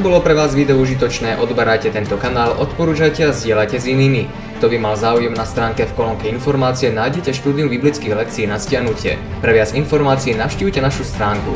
Bolo 0.00 0.24
pre 0.24 0.32
vás 0.32 0.56
video 0.56 0.80
užitočné, 0.80 1.36
odberajte 1.36 1.92
tento 1.92 2.16
kanál, 2.16 2.56
odporúčajte 2.56 3.20
a 3.28 3.36
zdieľajte 3.36 3.76
s 3.76 3.84
inými. 3.84 4.32
Kto 4.56 4.72
by 4.72 4.80
mal 4.80 4.96
záujem 4.96 5.36
na 5.36 5.44
stránke 5.44 5.84
v 5.84 5.92
kolónke 5.92 6.24
informácie, 6.32 6.88
nájdete 6.88 7.36
štúdium 7.36 7.68
biblických 7.68 8.16
lekcií 8.16 8.48
na 8.48 8.56
stiahnutie. 8.56 9.20
Pre 9.44 9.52
viac 9.52 9.76
informácií 9.76 10.32
navštívte 10.32 10.80
našu 10.80 11.04
stránku. 11.04 11.52